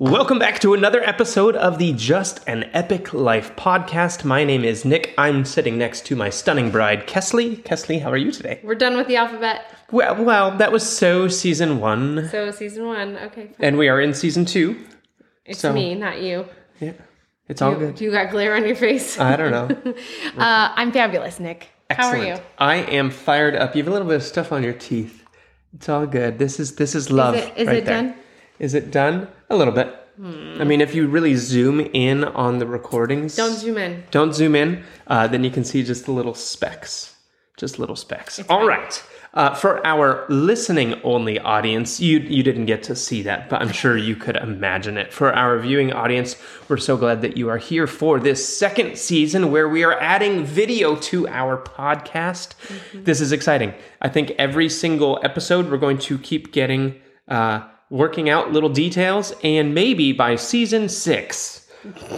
Welcome 0.00 0.38
back 0.38 0.60
to 0.60 0.74
another 0.74 1.02
episode 1.02 1.56
of 1.56 1.78
the 1.78 1.92
Just 1.92 2.40
an 2.46 2.70
Epic 2.72 3.12
Life 3.12 3.56
podcast. 3.56 4.24
My 4.24 4.44
name 4.44 4.62
is 4.62 4.84
Nick. 4.84 5.12
I'm 5.18 5.44
sitting 5.44 5.76
next 5.76 6.06
to 6.06 6.14
my 6.16 6.30
stunning 6.30 6.70
bride, 6.70 7.08
Keslie. 7.08 7.56
Keslie, 7.64 8.00
how 8.02 8.10
are 8.12 8.16
you 8.16 8.30
today? 8.30 8.60
We're 8.62 8.76
done 8.76 8.96
with 8.96 9.08
the 9.08 9.16
alphabet. 9.16 9.74
Well, 9.90 10.22
well, 10.24 10.56
that 10.58 10.70
was 10.70 10.88
so 10.88 11.26
season 11.26 11.80
one, 11.80 12.28
So 12.30 12.50
season 12.52 12.86
one. 12.86 13.16
Okay. 13.16 13.46
fine. 13.46 13.54
and 13.58 13.76
we 13.78 13.88
are 13.88 14.00
in 14.00 14.14
season 14.14 14.44
two. 14.44 14.78
It's 15.44 15.58
so- 15.60 15.72
me, 15.72 15.94
not 15.96 16.20
you. 16.22 16.46
Yeah, 16.78 16.92
it's 17.48 17.60
all 17.60 17.72
you. 17.72 17.78
good. 17.78 18.00
You 18.00 18.12
got 18.12 18.30
glare 18.30 18.54
on 18.54 18.64
your 18.66 18.76
face. 18.76 19.18
I 19.18 19.34
don't 19.36 19.50
know. 19.50 19.94
Uh, 20.38 20.72
I'm 20.76 20.92
fabulous, 20.92 21.40
Nick. 21.40 21.70
How 21.90 22.08
are 22.10 22.16
you? 22.24 22.36
I 22.58 22.76
am 22.76 23.10
fired 23.10 23.56
up. 23.56 23.74
You 23.74 23.82
have 23.82 23.88
a 23.88 23.92
little 23.92 24.06
bit 24.06 24.16
of 24.16 24.22
stuff 24.22 24.52
on 24.52 24.62
your 24.62 24.74
teeth. 24.74 25.24
It's 25.74 25.88
all 25.88 26.06
good. 26.06 26.38
This 26.38 26.60
is 26.60 26.76
this 26.76 26.94
is 26.94 27.10
love. 27.10 27.34
it- 27.34 27.52
is 27.56 27.66
right 27.66 27.78
it 27.78 27.84
done? 27.86 28.14
Is 28.60 28.74
it 28.74 28.92
done? 28.92 29.26
A 29.50 29.56
little 29.56 29.72
bit. 29.74 29.94
I 30.20 30.64
mean, 30.64 30.80
if 30.80 30.96
you 30.96 31.06
really 31.06 31.36
zoom 31.36 31.78
in 31.80 32.24
on 32.24 32.58
the 32.58 32.66
recordings, 32.66 33.36
Don't 33.36 33.54
zoom 33.54 33.78
in. 33.78 34.02
don't 34.10 34.32
zoom 34.34 34.56
in, 34.56 34.82
uh, 35.06 35.28
then 35.28 35.44
you 35.44 35.50
can 35.50 35.62
see 35.62 35.84
just 35.84 36.06
the 36.06 36.12
little 36.12 36.34
specks. 36.34 37.14
Just 37.56 37.78
little 37.78 37.94
specks. 37.94 38.40
All 38.48 38.66
right. 38.66 39.00
Uh, 39.34 39.54
for 39.54 39.84
our 39.86 40.24
listening 40.28 40.94
only 41.04 41.38
audience, 41.38 42.00
you 42.00 42.18
you 42.18 42.42
didn't 42.42 42.66
get 42.66 42.82
to 42.84 42.96
see 42.96 43.22
that, 43.22 43.48
but 43.48 43.60
I'm 43.62 43.70
sure 43.70 43.96
you 43.96 44.16
could 44.16 44.34
imagine 44.36 44.96
it. 44.98 45.12
For 45.12 45.32
our 45.32 45.56
viewing 45.60 45.92
audience, 45.92 46.34
we're 46.68 46.78
so 46.78 46.96
glad 46.96 47.22
that 47.22 47.36
you 47.36 47.48
are 47.48 47.58
here 47.58 47.86
for 47.86 48.18
this 48.18 48.40
second 48.58 48.96
season 48.98 49.52
where 49.52 49.68
we 49.68 49.84
are 49.84 49.98
adding 50.00 50.44
video 50.44 50.96
to 50.96 51.28
our 51.28 51.58
podcast. 51.62 52.54
This 52.92 53.20
is 53.20 53.30
exciting. 53.30 53.72
I 54.02 54.08
think 54.08 54.32
every 54.38 54.68
single 54.68 55.20
episode 55.22 55.70
we're 55.70 55.76
going 55.78 55.98
to 55.98 56.18
keep 56.18 56.52
getting 56.52 56.96
uh, 57.28 57.68
working 57.90 58.28
out 58.28 58.52
little 58.52 58.68
details, 58.68 59.32
and 59.42 59.74
maybe 59.74 60.12
by 60.12 60.36
season 60.36 60.88
six. 60.88 61.66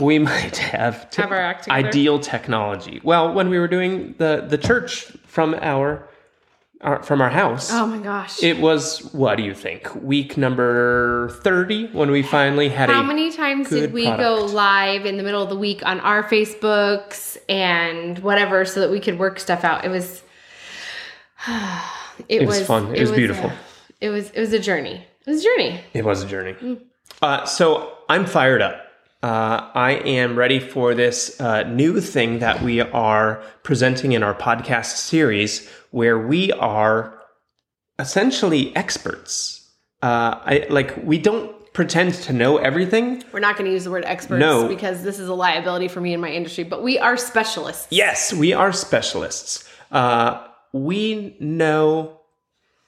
We 0.01 0.19
might 0.30 0.56
have, 0.56 1.11
te- 1.11 1.23
Have 1.23 1.31
our 1.33 1.39
act 1.39 1.64
together? 1.64 1.86
ideal 1.89 2.19
technology. 2.19 3.00
Well, 3.05 3.33
when 3.34 3.50
we 3.50 3.58
were 3.58 3.69
doing 3.69 4.14
the 4.19 4.45
the 4.48 4.56
church 4.58 5.05
from 5.27 5.55
our, 5.61 6.08
our 6.80 7.03
from 7.03 7.20
our 7.20 7.28
house, 7.28 7.70
Oh 7.70 7.86
my 7.86 7.98
gosh. 7.98 8.42
it 8.42 8.58
was 8.58 9.12
what 9.12 9.36
do 9.36 9.42
you 9.42 9.55
think? 9.55 9.95
Week 10.03 10.36
number 10.39 11.28
thirty 11.45 11.86
when 11.89 12.11
we 12.11 12.23
finally 12.23 12.70
had 12.70 12.89
How 12.89 13.02
many 13.02 13.30
times 13.30 13.69
did 13.69 13.92
we 13.92 14.06
go 14.06 14.47
live 14.47 15.05
in 15.05 15.19
the 15.19 15.23
middle 15.23 15.42
of 15.42 15.50
the 15.50 15.58
week 15.58 15.84
on 15.84 16.00
our 16.00 16.25
Facebooks 16.25 17.36
and 17.48 18.19
whatever 18.20 18.64
so 18.64 18.80
that 18.80 18.91
we 18.91 18.98
could 18.98 19.19
work 19.19 19.39
stuff 19.39 19.62
out? 19.62 19.84
It 19.84 19.91
was. 19.91 20.23
It, 22.28 22.47
was 22.47 22.67
fun. 22.67 22.95
It 22.95 23.00
was 23.00 23.12
beautiful. 23.12 23.48
a- 23.50 23.56
it 24.00 24.11
was 24.11 24.30
it 24.30 24.41
was 24.41 24.52
a 24.52 24.58
journey. 24.58 25.06
It 25.27 25.31
was 25.31 25.41
a 25.41 25.45
journey. 25.45 25.81
It 25.95 26.05
was 26.05 26.23
a 26.23 26.27
journey. 26.27 26.81
Uh, 27.23 27.45
so 27.45 27.99
I'm 28.09 28.27
fired 28.27 28.63
up. 28.63 28.87
Uh, 29.23 29.71
I 29.75 29.93
am 30.07 30.39
ready 30.39 30.59
for 30.59 30.95
this 30.95 31.39
uh, 31.41 31.65
new 31.65 32.01
thing 32.01 32.39
that 32.39 32.63
we 32.63 32.81
are 32.81 33.43
presenting 33.63 34.13
in 34.13 34.23
our 34.23 34.35
podcast 34.35 34.97
series, 34.97 35.69
where 35.91 36.19
we 36.19 36.53
are 36.53 37.21
essentially 37.98 38.75
experts. 38.75 39.71
Uh, 40.03 40.41
I 40.43 40.67
like 40.71 40.97
we 41.05 41.19
don't 41.19 41.55
pretend 41.75 42.15
to 42.15 42.33
know 42.33 42.57
everything. 42.57 43.23
We're 43.33 43.41
not 43.41 43.57
going 43.57 43.67
to 43.67 43.73
use 43.73 43.85
the 43.85 43.91
word 43.91 44.05
experts 44.07 44.41
No. 44.41 44.67
because 44.69 45.03
this 45.03 45.19
is 45.19 45.29
a 45.29 45.35
liability 45.35 45.89
for 45.89 46.01
me 46.01 46.15
in 46.15 46.21
my 46.21 46.31
industry, 46.31 46.65
but 46.65 46.83
we 46.83 46.98
are 46.98 47.19
specialists. 47.19 47.87
Yes, 47.91 48.33
we 48.33 48.55
are 48.55 48.73
specialists. 48.73 49.69
Uh, 49.93 50.47
we 50.73 51.37
know 51.41 52.20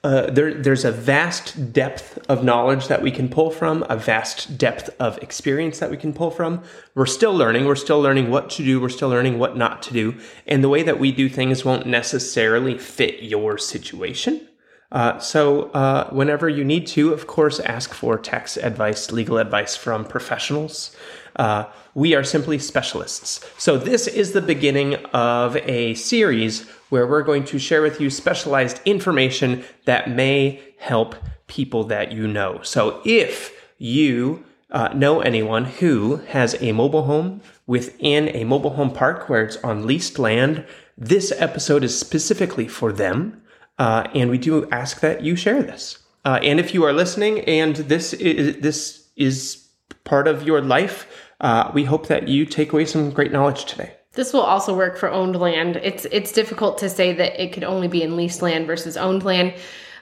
uh, 0.04 0.28
there, 0.30 0.52
there's 0.52 0.84
a 0.84 0.90
vast 0.90 1.72
depth 1.72 2.18
of 2.28 2.42
knowledge 2.42 2.88
that 2.88 3.02
we 3.02 3.10
can 3.10 3.28
pull 3.28 3.50
from, 3.52 3.86
a 3.88 3.96
vast 3.96 4.58
depth 4.58 4.90
of 4.98 5.16
experience 5.18 5.78
that 5.78 5.90
we 5.90 5.96
can 5.96 6.12
pull 6.12 6.30
from. 6.30 6.60
We're 6.96 7.06
still 7.06 7.34
learning. 7.34 7.66
We're 7.66 7.76
still 7.76 8.00
learning 8.00 8.28
what 8.28 8.50
to 8.50 8.64
do. 8.64 8.80
We're 8.80 8.88
still 8.88 9.10
learning 9.10 9.38
what 9.38 9.56
not 9.56 9.80
to 9.84 9.92
do. 9.92 10.16
And 10.46 10.64
the 10.64 10.68
way 10.68 10.82
that 10.82 10.98
we 10.98 11.12
do 11.12 11.28
things 11.28 11.64
won't 11.64 11.86
necessarily 11.86 12.78
fit 12.78 13.22
your 13.22 13.58
situation. 13.58 14.48
Uh, 14.90 15.18
so, 15.20 15.70
uh, 15.70 16.10
whenever 16.10 16.48
you 16.48 16.64
need 16.64 16.86
to, 16.86 17.14
of 17.14 17.26
course, 17.26 17.60
ask 17.60 17.94
for 17.94 18.18
tax 18.18 18.58
advice, 18.58 19.10
legal 19.10 19.38
advice 19.38 19.74
from 19.74 20.04
professionals. 20.04 20.94
Uh, 21.36 21.64
we 21.94 22.14
are 22.14 22.24
simply 22.24 22.58
specialists. 22.58 23.44
So, 23.58 23.76
this 23.76 24.06
is 24.06 24.32
the 24.32 24.42
beginning 24.42 24.96
of 25.12 25.56
a 25.56 25.94
series 25.94 26.68
where 26.90 27.06
we're 27.06 27.22
going 27.22 27.44
to 27.46 27.58
share 27.58 27.82
with 27.82 28.00
you 28.00 28.10
specialized 28.10 28.80
information 28.84 29.64
that 29.86 30.10
may 30.10 30.60
help 30.78 31.14
people 31.46 31.84
that 31.84 32.12
you 32.12 32.26
know. 32.26 32.60
So, 32.62 33.00
if 33.04 33.54
you 33.78 34.44
uh, 34.70 34.88
know 34.94 35.20
anyone 35.20 35.64
who 35.64 36.16
has 36.28 36.60
a 36.60 36.72
mobile 36.72 37.04
home 37.04 37.40
within 37.66 38.28
a 38.34 38.44
mobile 38.44 38.70
home 38.70 38.90
park 38.90 39.28
where 39.28 39.44
it's 39.44 39.56
on 39.58 39.86
leased 39.86 40.18
land, 40.18 40.66
this 40.96 41.32
episode 41.36 41.84
is 41.84 41.98
specifically 41.98 42.68
for 42.68 42.92
them. 42.92 43.42
Uh, 43.78 44.06
and 44.14 44.30
we 44.30 44.38
do 44.38 44.68
ask 44.70 45.00
that 45.00 45.22
you 45.22 45.36
share 45.36 45.62
this. 45.62 45.98
Uh, 46.24 46.38
and 46.42 46.60
if 46.60 46.72
you 46.72 46.84
are 46.84 46.92
listening 46.92 47.40
and 47.40 47.76
this 47.76 48.12
is, 48.12 48.58
this 48.60 49.08
is 49.16 49.68
part 50.04 50.28
of 50.28 50.44
your 50.44 50.60
life, 50.60 51.06
uh, 51.42 51.70
we 51.74 51.84
hope 51.84 52.06
that 52.06 52.28
you 52.28 52.46
take 52.46 52.72
away 52.72 52.86
some 52.86 53.10
great 53.10 53.32
knowledge 53.32 53.66
today. 53.66 53.92
This 54.12 54.32
will 54.32 54.42
also 54.42 54.74
work 54.76 54.96
for 54.96 55.10
owned 55.10 55.36
land. 55.36 55.76
It's 55.76 56.04
it's 56.06 56.32
difficult 56.32 56.78
to 56.78 56.88
say 56.88 57.12
that 57.14 57.42
it 57.42 57.52
could 57.52 57.64
only 57.64 57.88
be 57.88 58.02
in 58.02 58.16
leased 58.16 58.42
land 58.42 58.66
versus 58.66 58.96
owned 58.96 59.24
land. 59.24 59.54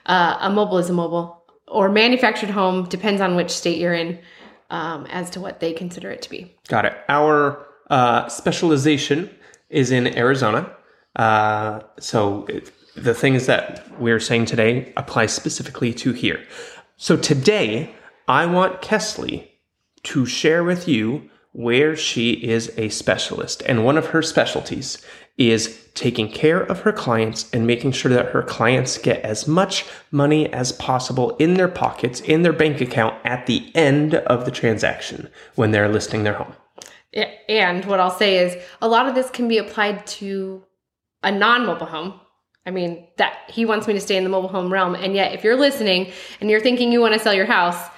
Uh, 0.05 0.37
a 0.39 0.49
mobile 0.49 0.77
is 0.77 0.89
a 0.89 0.93
mobile 0.93 1.43
or 1.67 1.89
manufactured 1.89 2.49
home 2.49 2.87
depends 2.89 3.21
on 3.21 3.35
which 3.35 3.49
state 3.49 3.77
you're 3.77 3.93
in 3.93 4.19
um, 4.69 5.05
as 5.07 5.29
to 5.31 5.39
what 5.39 5.59
they 5.59 5.73
consider 5.73 6.11
it 6.11 6.21
to 6.23 6.29
be. 6.29 6.53
Got 6.67 6.85
it. 6.85 6.97
Our 7.07 7.65
uh, 7.89 8.27
specialization 8.27 9.29
is 9.69 9.91
in 9.91 10.07
Arizona. 10.17 10.75
Uh, 11.15 11.81
so 11.99 12.45
it, 12.47 12.71
the 12.95 13.13
things 13.13 13.45
that 13.45 13.85
we're 13.99 14.19
saying 14.19 14.45
today 14.45 14.91
apply 14.97 15.27
specifically 15.27 15.93
to 15.93 16.11
here. 16.11 16.43
So 16.97 17.15
today, 17.15 17.95
I 18.27 18.45
want 18.45 18.81
Keslie 18.81 19.47
to 20.03 20.25
share 20.25 20.63
with 20.63 20.87
you 20.87 21.29
where 21.53 21.95
she 21.95 22.31
is 22.31 22.71
a 22.77 22.89
specialist. 22.89 23.61
And 23.65 23.83
one 23.83 23.97
of 23.97 24.07
her 24.07 24.21
specialties 24.21 24.97
is 25.37 25.89
taking 25.95 26.31
care 26.31 26.61
of 26.61 26.81
her 26.81 26.93
clients 26.93 27.49
and 27.51 27.67
making 27.67 27.91
sure 27.91 28.11
that 28.11 28.27
her 28.27 28.43
clients 28.43 28.97
get 28.97 29.21
as 29.21 29.47
much 29.47 29.85
money 30.11 30.51
as 30.53 30.71
possible 30.73 31.35
in 31.37 31.55
their 31.55 31.67
pockets, 31.67 32.21
in 32.21 32.43
their 32.43 32.53
bank 32.53 32.79
account 32.79 33.15
at 33.25 33.45
the 33.47 33.71
end 33.75 34.15
of 34.15 34.45
the 34.45 34.51
transaction 34.51 35.29
when 35.55 35.71
they're 35.71 35.89
listing 35.89 36.23
their 36.23 36.33
home. 36.33 36.53
And 37.49 37.83
what 37.85 37.99
I'll 37.99 38.09
say 38.09 38.37
is 38.37 38.55
a 38.81 38.87
lot 38.87 39.07
of 39.07 39.15
this 39.15 39.29
can 39.29 39.47
be 39.47 39.57
applied 39.57 40.07
to 40.07 40.63
a 41.23 41.31
non-mobile 41.31 41.87
home. 41.87 42.19
I 42.65 42.71
mean, 42.71 43.07
that 43.17 43.39
he 43.49 43.65
wants 43.65 43.87
me 43.87 43.93
to 43.93 43.99
stay 43.99 44.15
in 44.15 44.23
the 44.23 44.29
mobile 44.29 44.47
home 44.47 44.71
realm. 44.71 44.95
And 44.95 45.15
yet 45.15 45.33
if 45.33 45.43
you're 45.43 45.57
listening 45.57 46.11
and 46.39 46.49
you're 46.49 46.61
thinking 46.61 46.91
you 46.91 47.01
want 47.01 47.13
to 47.13 47.19
sell 47.19 47.33
your 47.33 47.47
house, 47.47 47.89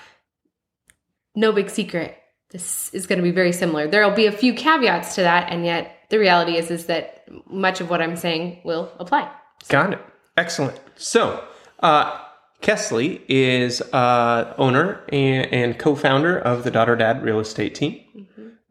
no 1.36 1.52
big 1.52 1.70
secret. 1.70 2.18
This 2.52 2.94
is 2.94 3.08
going 3.08 3.18
to 3.18 3.24
be 3.24 3.32
very 3.32 3.52
similar. 3.52 3.88
There'll 3.88 4.12
be 4.12 4.28
a 4.28 4.32
few 4.32 4.54
caveats 4.54 5.16
to 5.16 5.22
that, 5.22 5.52
and 5.52 5.66
yet 5.66 5.98
the 6.10 6.20
reality 6.20 6.58
is 6.58 6.70
is 6.70 6.86
that 6.86 7.26
much 7.50 7.82
of 7.82 7.90
what 7.90 8.02
I'm 8.02 8.16
saying 8.16 8.62
will 8.64 8.92
apply. 9.00 9.32
Got 9.70 9.94
it. 9.94 10.00
Excellent. 10.38 10.80
So, 10.96 11.44
uh, 11.80 12.20
Keslie 12.62 13.22
is 13.28 13.82
uh, 13.82 14.54
owner 14.58 15.04
and, 15.10 15.52
and 15.52 15.80
co-founder 15.80 16.38
of 16.40 16.64
the 16.64 16.72
Daughter 16.72 16.96
Dad 16.96 17.24
Real 17.24 17.40
Estate 17.40 17.76
Team. 17.76 18.00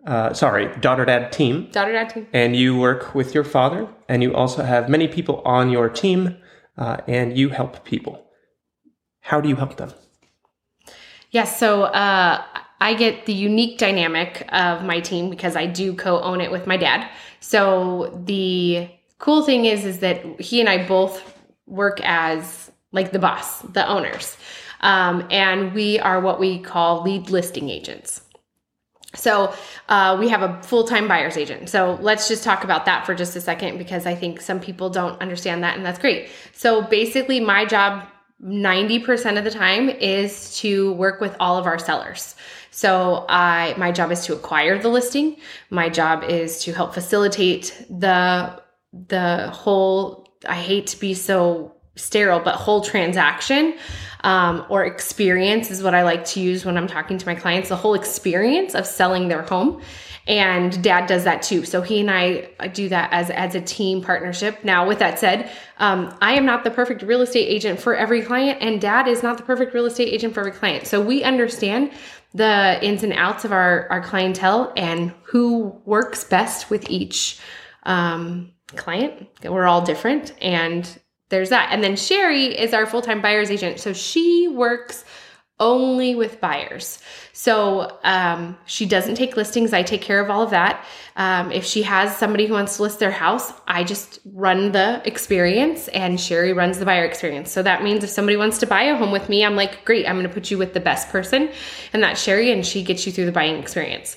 Uh, 0.06 0.33
sorry, 0.33 0.75
Daughter 0.81 1.05
Dad 1.05 1.31
Team. 1.31 1.69
Daughter 1.71 1.93
dad 1.93 2.11
team. 2.11 2.27
And 2.33 2.56
you 2.56 2.77
work 2.77 3.15
with 3.15 3.34
your 3.34 3.45
father, 3.45 3.89
and 4.09 4.22
you 4.22 4.34
also 4.34 4.65
have 4.65 4.89
many 4.89 5.06
people 5.06 5.43
on 5.45 5.71
your 5.71 5.89
team, 5.89 6.37
uh, 6.77 6.97
and 7.06 7.39
you 7.39 7.51
help 7.51 7.84
people. 7.84 8.25
How 9.21 9.41
do 9.41 9.49
you 9.49 9.56
help 9.56 9.77
them? 9.77 9.93
Yes, 11.31 11.59
so 11.59 11.84
uh, 11.84 12.43
I 12.82 12.94
get 12.94 13.26
the 13.26 13.32
unique 13.32 13.78
dynamic 13.78 14.45
of 14.53 14.83
my 14.84 14.98
team 14.98 15.30
because 15.30 15.54
I 15.54 15.66
do 15.66 15.95
co-own 15.95 16.41
it 16.41 16.51
with 16.51 16.66
my 16.66 16.77
dad. 16.77 17.09
So 17.39 18.21
the 18.24 18.89
cool 19.18 19.42
thing 19.45 19.66
is, 19.66 19.84
is 19.84 20.01
that 20.01 20.18
he 20.41 20.59
and 20.59 20.68
I 20.68 20.86
both 20.89 21.15
work 21.66 22.01
as 22.03 22.72
like 22.91 23.12
the 23.12 23.21
boss, 23.21 23.60
the 23.60 23.86
owners, 23.86 24.36
um, 24.80 25.27
and 25.30 25.72
we 25.72 26.01
are 26.01 26.21
what 26.21 26.41
we 26.41 26.59
call 26.59 27.03
lead 27.03 27.30
listing 27.30 27.71
agents. 27.71 28.21
So 29.15 29.54
uh, 29.89 30.16
we 30.18 30.28
have 30.30 30.42
a 30.42 30.60
full-time 30.62 31.07
buyer's 31.07 31.36
agent. 31.36 31.68
So 31.68 31.98
let's 32.01 32.27
just 32.28 32.42
talk 32.42 32.65
about 32.65 32.86
that 32.86 33.07
for 33.07 33.15
just 33.15 33.36
a 33.36 33.41
second 33.41 33.78
because 33.78 34.07
I 34.07 34.15
think 34.15 34.41
some 34.41 34.59
people 34.59 34.91
don't 34.91 35.21
understand 35.21 35.62
that, 35.62 35.77
and 35.77 35.86
that's 35.86 36.01
great. 36.01 36.30
So 36.53 36.83
basically, 36.83 37.39
my 37.39 37.65
job 37.65 38.09
90% 38.42 39.39
of 39.39 39.44
the 39.44 39.50
time 39.50 39.89
is 39.89 40.59
to 40.59 40.92
work 40.94 41.21
with 41.21 41.36
all 41.39 41.56
of 41.56 41.66
our 41.66 41.78
sellers. 41.78 42.34
So 42.71 43.24
I 43.28 43.74
my 43.77 43.92
job 43.92 44.10
is 44.10 44.24
to 44.27 44.33
acquire 44.33 44.78
the 44.78 44.89
listing. 44.89 45.36
My 45.71 45.89
job 45.89 46.24
is 46.24 46.62
to 46.65 46.72
help 46.72 46.94
facilitate 46.94 47.84
the 47.89 48.60
the 48.92 49.48
whole 49.50 50.27
I 50.48 50.54
hate 50.54 50.89
to 50.89 50.98
be 50.98 51.15
so 51.15 51.72
sterile, 51.97 52.41
but 52.41 52.54
whole 52.54 52.80
transaction 52.80 53.74
um, 54.24 54.65
or 54.68 54.84
experience 54.84 55.71
is 55.71 55.83
what 55.83 55.94
I 55.94 56.03
like 56.03 56.24
to 56.27 56.41
use 56.41 56.65
when 56.65 56.77
I'm 56.77 56.86
talking 56.86 57.18
to 57.18 57.27
my 57.27 57.34
clients. 57.34 57.68
The 57.68 57.77
whole 57.77 57.94
experience 57.94 58.74
of 58.74 58.86
selling 58.86 59.28
their 59.28 59.42
home, 59.42 59.83
and 60.27 60.83
Dad 60.83 61.06
does 61.06 61.24
that 61.24 61.42
too. 61.42 61.65
So 61.65 61.83
he 61.83 62.00
and 62.00 62.10
I 62.10 62.68
do 62.68 62.89
that 62.89 63.12
as 63.12 63.30
as 63.30 63.54
a 63.54 63.60
team 63.60 64.03
partnership. 64.03 64.65
Now, 64.65 64.86
with 64.86 65.00
that 65.00 65.18
said, 65.18 65.50
um, 65.78 66.16
I 66.22 66.34
am 66.34 66.47
not 66.47 66.65
the 66.65 66.71
perfect 66.71 67.03
real 67.03 67.21
estate 67.21 67.47
agent 67.47 67.80
for 67.80 67.95
every 67.95 68.22
client, 68.22 68.59
and 68.62 68.80
Dad 68.80 69.09
is 69.09 69.22
not 69.22 69.36
the 69.36 69.42
perfect 69.42 69.74
real 69.74 69.86
estate 69.86 70.09
agent 70.09 70.34
for 70.34 70.41
every 70.41 70.53
client. 70.53 70.86
So 70.86 71.00
we 71.00 71.24
understand 71.24 71.91
the 72.34 72.78
ins 72.83 73.03
and 73.03 73.12
outs 73.12 73.45
of 73.45 73.53
our 73.53 73.88
our 73.91 74.00
clientele 74.00 74.72
and 74.77 75.12
who 75.24 75.80
works 75.84 76.24
best 76.24 76.71
with 76.71 76.88
each 76.88 77.41
um, 77.83 78.53
client. 78.77 79.28
We're 79.45 79.66
all 79.66 79.83
different, 79.83 80.33
and 80.41 80.88
there's 81.33 81.49
that. 81.49 81.71
And 81.73 81.83
then 81.83 81.97
Sherry 81.97 82.47
is 82.47 82.73
our 82.73 82.87
full 82.87 83.03
time 83.03 83.21
buyer's 83.21 83.51
agent. 83.51 83.81
So 83.81 83.93
she 83.93 84.49
works 84.49 85.05
only 85.59 86.15
with 86.15 86.41
buyers. 86.41 86.99
So 87.33 87.99
um, 88.03 88.59
she 88.67 88.84
doesn't 88.84 89.15
take 89.15 89.37
listings. 89.37 89.73
I 89.73 89.83
take 89.83 90.03
care 90.03 90.21
of 90.21 90.29
all 90.29 90.43
of 90.43 90.51
that. 90.51 90.84
Um, 91.17 91.53
if 91.53 91.65
she 91.65 91.83
has 91.84 92.17
somebody 92.17 92.47
who 92.47 92.55
wants 92.55 92.77
to 92.77 92.83
list 92.83 92.99
their 92.99 93.13
house, 93.13 93.53
I 93.67 93.84
just 93.84 94.19
run 94.27 94.73
the 94.73 95.01
experience 95.05 95.89
and 95.89 96.21
Sherry 96.21 96.53
runs 96.53 96.79
the 96.79 96.84
buyer 96.84 97.05
experience. 97.05 97.51
So 97.51 97.63
that 97.63 97.83
means 97.83 98.03
if 98.03 98.11
somebody 98.11 98.37
wants 98.37 98.59
to 98.59 98.67
buy 98.67 98.83
a 98.83 98.97
home 98.97 99.13
with 99.13 99.29
me, 99.29 99.45
I'm 99.45 99.57
like, 99.57 99.84
great, 99.84 100.07
I'm 100.07 100.17
going 100.17 100.29
to 100.29 100.34
put 100.34 100.51
you 100.51 100.59
with 100.59 100.75
the 100.75 100.81
best 100.81 101.09
person. 101.11 101.51
And 101.93 102.03
that's 102.03 102.21
Sherry, 102.21 102.51
and 102.51 102.67
she 102.67 102.83
gets 102.83 103.07
you 103.07 103.13
through 103.13 103.27
the 103.27 103.33
buying 103.33 103.57
experience. 103.57 104.17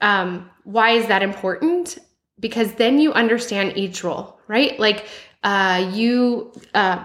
Um, 0.00 0.48
why 0.62 0.90
is 0.90 1.08
that 1.08 1.22
important? 1.22 1.98
Because 2.38 2.72
then 2.74 3.00
you 3.00 3.12
understand 3.12 3.76
each 3.76 4.04
role, 4.04 4.38
right? 4.46 4.78
Like 4.78 5.06
uh, 5.44 5.90
you 5.92 6.52
uh, 6.74 7.04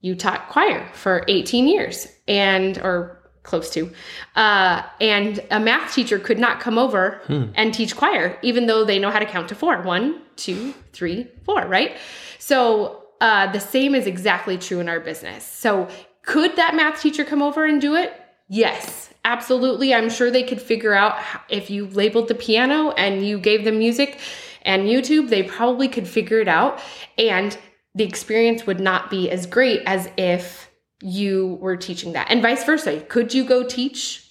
you 0.00 0.14
taught 0.14 0.48
choir 0.48 0.88
for 0.92 1.24
18 1.28 1.68
years 1.68 2.08
and 2.26 2.78
or 2.78 3.12
close 3.42 3.70
to 3.70 3.90
uh, 4.34 4.82
and 5.00 5.44
a 5.52 5.60
math 5.60 5.94
teacher 5.94 6.18
could 6.18 6.38
not 6.38 6.58
come 6.58 6.78
over 6.78 7.20
hmm. 7.26 7.44
and 7.54 7.72
teach 7.72 7.94
choir 7.94 8.36
even 8.42 8.66
though 8.66 8.84
they 8.84 8.98
know 8.98 9.10
how 9.10 9.20
to 9.20 9.26
count 9.26 9.48
to 9.48 9.54
four. 9.54 9.80
One 9.82 10.20
two 10.34 10.72
three 10.92 11.28
four 11.44 11.64
right? 11.66 11.96
So 12.38 13.04
uh, 13.20 13.52
the 13.52 13.60
same 13.60 13.94
is 13.94 14.06
exactly 14.06 14.58
true 14.58 14.80
in 14.80 14.88
our 14.88 15.00
business. 15.00 15.44
So 15.44 15.88
could 16.22 16.56
that 16.56 16.74
math 16.74 17.00
teacher 17.00 17.24
come 17.24 17.40
over 17.40 17.64
and 17.64 17.80
do 17.80 17.94
it? 17.94 18.12
Yes 18.48 19.06
absolutely. 19.26 19.92
I'm 19.92 20.08
sure 20.08 20.30
they 20.30 20.44
could 20.44 20.62
figure 20.62 20.94
out 20.94 21.18
if 21.50 21.68
you 21.68 21.88
labeled 21.88 22.28
the 22.28 22.34
piano 22.34 22.92
and 22.92 23.26
you 23.26 23.38
gave 23.38 23.64
them 23.64 23.78
music 23.78 24.18
and 24.66 24.88
YouTube, 24.88 25.30
they 25.30 25.42
probably 25.42 25.88
could 25.88 26.06
figure 26.06 26.40
it 26.40 26.48
out. 26.48 26.80
And 27.16 27.56
the 27.94 28.04
experience 28.04 28.66
would 28.66 28.80
not 28.80 29.08
be 29.08 29.30
as 29.30 29.46
great 29.46 29.80
as 29.86 30.10
if 30.18 30.70
you 31.00 31.58
were 31.60 31.76
teaching 31.76 32.12
that. 32.12 32.26
And 32.30 32.42
vice 32.42 32.64
versa. 32.64 33.00
Could 33.00 33.32
you 33.32 33.44
go 33.44 33.66
teach 33.66 34.30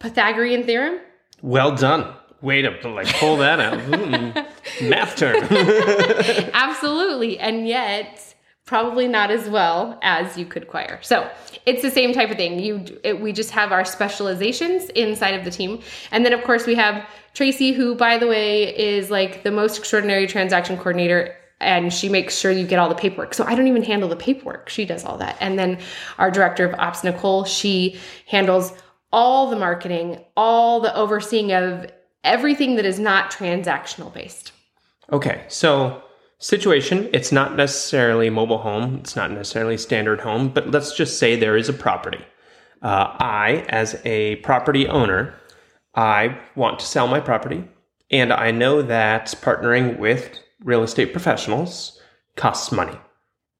Pythagorean 0.00 0.64
theorem? 0.64 1.00
Well 1.40 1.74
done. 1.74 2.14
Way 2.40 2.62
to 2.62 2.88
like 2.88 3.08
pull 3.14 3.38
that 3.38 3.60
out. 3.60 3.78
Mm, 3.88 4.88
math 4.88 5.16
term. 5.16 5.42
Absolutely. 6.52 7.38
And 7.38 7.66
yet 7.66 8.34
probably 8.64 9.08
not 9.08 9.30
as 9.30 9.48
well 9.48 9.98
as 10.02 10.36
you 10.36 10.44
could 10.44 10.68
choir. 10.68 11.00
So 11.02 11.28
it's 11.68 11.82
the 11.82 11.90
same 11.90 12.12
type 12.12 12.30
of 12.30 12.36
thing. 12.36 12.58
You, 12.58 12.84
it, 13.04 13.20
we 13.20 13.32
just 13.32 13.50
have 13.50 13.72
our 13.72 13.84
specializations 13.84 14.88
inside 14.90 15.34
of 15.34 15.44
the 15.44 15.50
team, 15.50 15.80
and 16.10 16.24
then 16.24 16.32
of 16.32 16.42
course 16.42 16.66
we 16.66 16.74
have 16.74 17.06
Tracy, 17.34 17.72
who 17.72 17.94
by 17.94 18.18
the 18.18 18.26
way 18.26 18.76
is 18.76 19.10
like 19.10 19.42
the 19.42 19.50
most 19.50 19.78
extraordinary 19.78 20.26
transaction 20.26 20.76
coordinator. 20.76 21.34
And 21.60 21.92
she 21.92 22.08
makes 22.08 22.38
sure 22.38 22.52
you 22.52 22.68
get 22.68 22.78
all 22.78 22.88
the 22.88 22.94
paperwork. 22.94 23.34
So 23.34 23.44
I 23.44 23.56
don't 23.56 23.66
even 23.66 23.82
handle 23.82 24.08
the 24.08 24.14
paperwork. 24.14 24.68
She 24.68 24.84
does 24.84 25.04
all 25.04 25.18
that. 25.18 25.36
And 25.40 25.58
then 25.58 25.80
our 26.16 26.30
director 26.30 26.64
of 26.64 26.78
ops, 26.78 27.02
Nicole, 27.02 27.44
she 27.44 27.98
handles 28.26 28.72
all 29.12 29.50
the 29.50 29.56
marketing, 29.56 30.24
all 30.36 30.78
the 30.78 30.94
overseeing 30.94 31.52
of 31.52 31.90
everything 32.22 32.76
that 32.76 32.84
is 32.84 33.00
not 33.00 33.32
transactional 33.32 34.14
based. 34.14 34.52
Okay. 35.12 35.42
So 35.48 36.00
situation. 36.38 37.08
It's 37.12 37.32
not 37.32 37.56
necessarily 37.56 38.30
mobile 38.30 38.58
home, 38.58 38.96
it's 38.96 39.16
not 39.16 39.30
necessarily 39.30 39.76
standard 39.76 40.20
home, 40.20 40.48
but 40.48 40.70
let's 40.70 40.96
just 40.96 41.18
say 41.18 41.36
there 41.36 41.56
is 41.56 41.68
a 41.68 41.72
property. 41.72 42.24
Uh, 42.80 43.16
I, 43.18 43.66
as 43.68 44.00
a 44.04 44.36
property 44.36 44.86
owner, 44.86 45.34
I 45.94 46.38
want 46.54 46.78
to 46.78 46.86
sell 46.86 47.08
my 47.08 47.20
property, 47.20 47.64
and 48.10 48.32
I 48.32 48.52
know 48.52 48.82
that 48.82 49.34
partnering 49.42 49.98
with 49.98 50.38
real 50.62 50.82
estate 50.82 51.12
professionals 51.12 52.00
costs 52.36 52.70
money. 52.70 52.96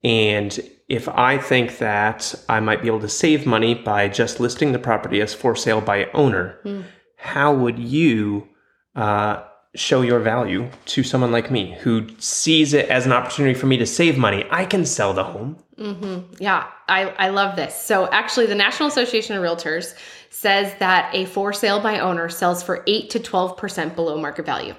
And 0.03 0.57
if 0.87 1.09
I 1.09 1.37
think 1.37 1.79
that 1.79 2.33
I 2.47 2.61
might 2.61 2.81
be 2.81 2.87
able 2.87 3.01
to 3.01 3.09
save 3.09 3.45
money 3.45 3.75
by 3.75 4.07
just 4.07 4.39
listing 4.39 4.71
the 4.71 4.79
property 4.79 5.21
as 5.21 5.33
for 5.33 5.55
sale 5.55 5.81
by 5.81 6.05
owner, 6.13 6.59
mm. 6.63 6.85
how 7.17 7.53
would 7.53 7.77
you 7.77 8.47
uh, 8.95 9.43
show 9.75 10.01
your 10.01 10.19
value 10.19 10.69
to 10.85 11.03
someone 11.03 11.31
like 11.31 11.51
me 11.51 11.75
who 11.81 12.07
sees 12.17 12.73
it 12.73 12.89
as 12.89 13.05
an 13.05 13.11
opportunity 13.11 13.53
for 13.53 13.67
me 13.67 13.77
to 13.77 13.85
save 13.85 14.17
money. 14.17 14.43
I 14.49 14.65
can 14.65 14.85
sell 14.85 15.13
the 15.13 15.23
home. 15.23 15.57
Mm-hmm. 15.77 16.41
Yeah, 16.41 16.67
I, 16.87 17.09
I 17.09 17.29
love 17.29 17.55
this. 17.55 17.75
So, 17.75 18.09
actually, 18.09 18.47
the 18.47 18.55
National 18.55 18.89
Association 18.89 19.35
of 19.35 19.43
Realtors 19.43 19.93
says 20.31 20.73
that 20.79 21.13
a 21.13 21.25
for 21.25 21.53
sale 21.53 21.79
by 21.79 21.99
owner 21.99 22.29
sells 22.29 22.63
for 22.63 22.83
8 22.87 23.09
to 23.11 23.19
12% 23.19 23.95
below 23.95 24.19
market 24.19 24.45
value. 24.45 24.75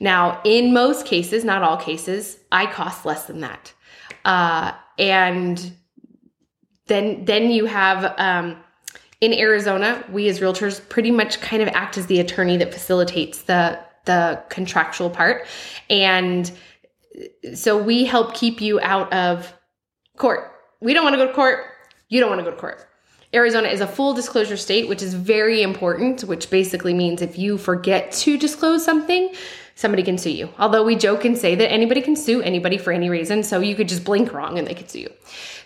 Now, 0.00 0.40
in 0.44 0.74
most 0.74 1.06
cases, 1.06 1.44
not 1.44 1.62
all 1.62 1.76
cases, 1.76 2.38
I 2.50 2.66
cost 2.66 3.06
less 3.06 3.26
than 3.26 3.40
that. 3.40 3.72
Uh, 4.24 4.72
and 4.98 5.72
then, 6.86 7.24
then 7.24 7.50
you 7.50 7.66
have, 7.66 8.14
um, 8.18 8.56
in 9.20 9.32
Arizona, 9.32 10.04
we 10.10 10.28
as 10.28 10.40
realtors 10.40 10.86
pretty 10.88 11.10
much 11.10 11.40
kind 11.40 11.62
of 11.62 11.68
act 11.68 11.96
as 11.96 12.06
the 12.06 12.20
attorney 12.20 12.56
that 12.58 12.72
facilitates 12.72 13.42
the 13.42 13.78
the 14.04 14.42
contractual 14.48 15.10
part. 15.10 15.46
And 15.90 16.50
so 17.54 17.80
we 17.80 18.04
help 18.04 18.34
keep 18.34 18.60
you 18.60 18.80
out 18.80 19.12
of 19.12 19.52
court. 20.16 20.52
We 20.80 20.94
don't 20.94 21.04
want 21.04 21.14
to 21.14 21.18
go 21.18 21.26
to 21.26 21.32
court. 21.32 21.64
You 22.08 22.20
don't 22.20 22.28
want 22.28 22.40
to 22.40 22.44
go 22.44 22.50
to 22.50 22.56
court. 22.56 22.86
Arizona 23.32 23.68
is 23.68 23.80
a 23.80 23.86
full 23.86 24.14
disclosure 24.14 24.56
state, 24.56 24.88
which 24.88 25.02
is 25.02 25.14
very 25.14 25.62
important, 25.62 26.22
which 26.22 26.50
basically 26.50 26.94
means 26.94 27.20
if 27.20 27.36
you 27.36 27.58
forget 27.58 28.12
to 28.12 28.38
disclose 28.38 28.84
something, 28.84 29.34
somebody 29.74 30.04
can 30.04 30.16
sue 30.16 30.30
you. 30.30 30.48
Although 30.58 30.84
we 30.84 30.94
joke 30.94 31.24
and 31.24 31.36
say 31.36 31.56
that 31.56 31.70
anybody 31.72 32.00
can 32.00 32.14
sue 32.14 32.42
anybody 32.42 32.78
for 32.78 32.92
any 32.92 33.10
reason, 33.10 33.42
so 33.42 33.58
you 33.58 33.74
could 33.74 33.88
just 33.88 34.04
blink 34.04 34.32
wrong 34.32 34.56
and 34.56 34.68
they 34.68 34.74
could 34.74 34.88
sue 34.88 35.00
you. 35.00 35.12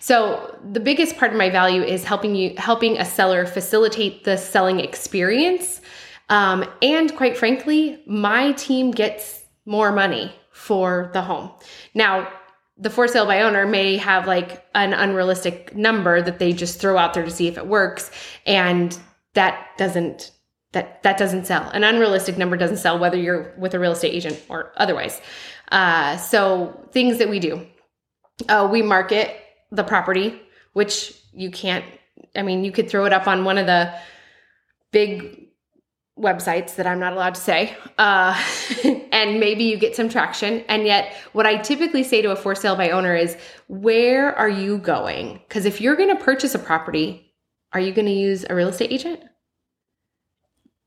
So 0.01 0.57
the 0.73 0.81
biggest 0.81 1.19
part 1.19 1.33
of 1.33 1.37
my 1.37 1.51
value 1.51 1.83
is 1.83 2.05
helping 2.05 2.35
you 2.35 2.55
helping 2.57 2.99
a 2.99 3.05
seller 3.05 3.45
facilitate 3.45 4.25
the 4.25 4.39
selling 4.39 4.81
experience 4.81 5.83
um, 6.29 6.65
and 6.83 7.15
quite 7.17 7.37
frankly, 7.37 8.03
my 8.07 8.53
team 8.53 8.91
gets 8.91 9.43
more 9.65 9.93
money 9.93 10.35
for 10.53 11.11
the 11.13 11.23
home. 11.23 11.51
Now, 11.95 12.31
the 12.77 12.91
for 12.91 13.09
sale 13.09 13.27
by 13.27 13.43
owner 13.43 13.67
may 13.67 13.97
have 13.97 14.27
like 14.27 14.65
an 14.75 14.93
unrealistic 14.93 15.75
number 15.75 16.23
that 16.23 16.39
they 16.39 16.53
just 16.53 16.81
throw 16.81 16.97
out 16.97 17.13
there 17.13 17.25
to 17.25 17.31
see 17.31 17.49
if 17.49 17.59
it 17.59 17.67
works. 17.67 18.11
And 18.47 18.97
that 19.35 19.67
doesn't 19.77 20.33
that 20.73 21.03
that 21.03 21.17
doesn't 21.17 21.47
sell. 21.47 21.69
An 21.71 21.83
unrealistic 21.83 22.37
number 22.39 22.57
doesn't 22.57 22.77
sell 22.77 22.99
whether 22.99 23.17
you're 23.17 23.55
with 23.59 23.75
a 23.75 23.79
real 23.79 23.93
estate 23.93 24.15
agent 24.15 24.43
or 24.49 24.73
otherwise. 24.77 25.21
Uh, 25.73 26.17
so 26.19 26.89
things 26.93 27.19
that 27.19 27.29
we 27.29 27.41
do, 27.41 27.67
uh, 28.49 28.69
we 28.71 28.83
market 28.83 29.37
the 29.71 29.83
property, 29.83 30.41
which 30.73 31.19
you 31.33 31.51
can't. 31.51 31.85
I 32.37 32.43
mean, 32.43 32.65
you 32.65 32.73
could 32.73 32.89
throw 32.89 33.07
it 33.07 33.13
up 33.13 33.27
on 33.27 33.45
one 33.45 33.59
of 33.59 33.67
the 33.67 33.93
big 34.93 35.48
websites 36.21 36.77
that 36.77 36.87
I'm 36.87 36.99
not 36.99 37.13
allowed 37.13 37.35
to 37.35 37.41
say, 37.41 37.77
uh, 37.99 38.41
and 39.13 39.41
maybe 39.41 39.65
you 39.65 39.79
get 39.79 39.97
some 39.97 40.09
traction. 40.09 40.65
And 40.69 40.85
yet, 40.85 41.15
what 41.33 41.47
I 41.47 41.57
typically 41.57 42.05
say 42.05 42.23
to 42.23 42.31
a 42.31 42.37
for 42.37 42.55
sale 42.55 42.77
by 42.77 42.91
owner 42.91 43.15
is, 43.15 43.37
where 43.69 44.37
are 44.37 44.49
you 44.49 44.79
going? 44.79 45.41
Because 45.49 45.65
if 45.65 45.81
you're 45.81 45.97
going 45.97 46.15
to 46.17 46.23
purchase 46.23 46.55
a 46.55 46.59
property, 46.59 47.33
are 47.73 47.81
you 47.81 47.93
going 47.93 48.07
to 48.07 48.13
use 48.13 48.45
a 48.49 48.55
real 48.55 48.69
estate 48.69 48.93
agent? 48.93 49.21